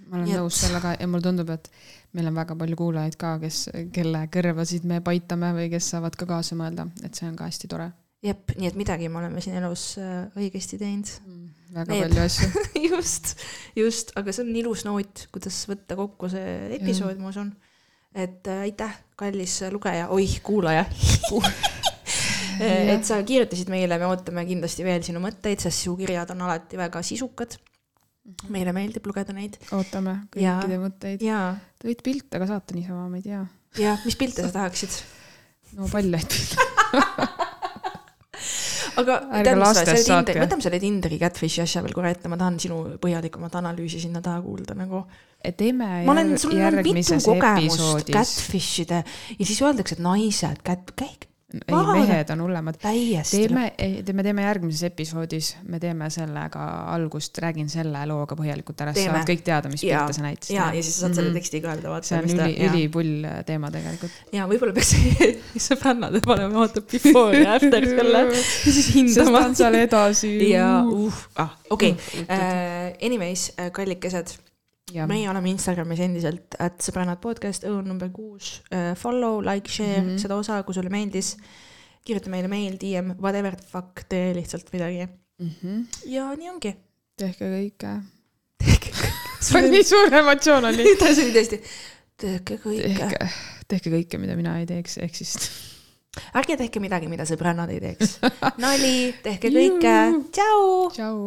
[0.06, 1.70] ma olen et- nõus sellega ja mulle tundub, et
[2.12, 6.26] meil on väga palju kuulajaid ka, kes, kelle kõrvasid me paitame või kes saavad ka
[6.26, 7.90] kaasa mõelda, et see on ka hästi tore.
[8.22, 11.10] jep, nii et midagi me oleme siin elus äh, õigesti teinud.
[11.74, 12.02] väga Need.
[12.02, 12.64] palju asju.
[12.90, 13.36] just,
[13.76, 17.52] just, aga see on ilus noot, kuidas võtta kokku see episood, ma usun.
[18.14, 20.86] et äh, aitäh, kallis lugeja, oih, kuulaja.
[22.60, 26.76] et sa kirjutasid meile, me ootame kindlasti veel sinu mõtteid, sest su kirjad on alati
[26.80, 27.56] väga sisukad.
[28.50, 31.20] meile meeldib lugeda neid ootame kõikide mõtteid.
[31.22, 33.44] ja, Te võite pilte ka saata niisama, ma ei tea.
[33.78, 34.90] ja mis pilte sa tahaksid?
[35.76, 36.56] no paljaid pilte.
[39.00, 42.36] aga tead, mis sa- selle Tinderi- võtame selle Tinderi catfish'i asja veel korra ette, ma
[42.40, 45.04] tahan sinu põhjalikumat analüüsi sinna taha kuulda nagu
[45.56, 48.12] teeme järg- järgmises episoodis.
[48.16, 49.02] catfish ide
[49.38, 52.74] ja siis öeldakse, et naised, cat, käik ei, mehed on hullemad.
[52.82, 53.64] teeme,
[54.12, 59.28] me teeme järgmises episoodis, me teeme sellega algust, räägin selle looga põhjalikult ära, siis saavad
[59.28, 60.54] kõik teada, mis pilte sa, näitasid.
[60.56, 61.38] ja, ja siis sa saad selle Mhm.
[61.38, 62.08] teksti ka öelda, vaata.
[62.08, 64.18] see on üli, ülipull teema tegelikult.
[64.32, 64.94] ja võib-olla peaks
[65.68, 69.54] sõbrannad panema, vaata before ja after selle ja siis sest hindama on.
[69.62, 70.32] seal edasi.
[70.50, 72.26] ja uh, ah, okei okay.,
[73.06, 74.55] anyways, kallikesed, ja
[74.94, 78.60] meie oleme Instagramis endiselt, et sõbrannad podcast, õun number kuus,
[78.96, 80.08] follow, like, share mm.
[80.08, 80.18] -hmm.
[80.22, 81.36] seda osa, kui sulle meeldis.
[82.06, 85.08] kirjuta meile meil, DM, whatever the fuck, tee lihtsalt midagi
[85.38, 85.80] Mhm.
[86.08, 86.72] ja nii ongi.
[87.16, 87.92] tehke kõike.
[88.64, 88.92] tehke
[89.44, 90.86] see on nii suur emotsioon oli.
[91.00, 91.60] see oli tõesti,
[92.16, 93.30] tehke kõike,
[93.68, 95.50] tehke kõike, mida mina ei teeks, ehk siis
[96.36, 98.16] ärge tehke midagi, mida sõbrannad ei teeks.
[98.64, 99.96] nali, tehke kõike,
[100.32, 100.62] tšau.
[100.96, 101.18] tšau.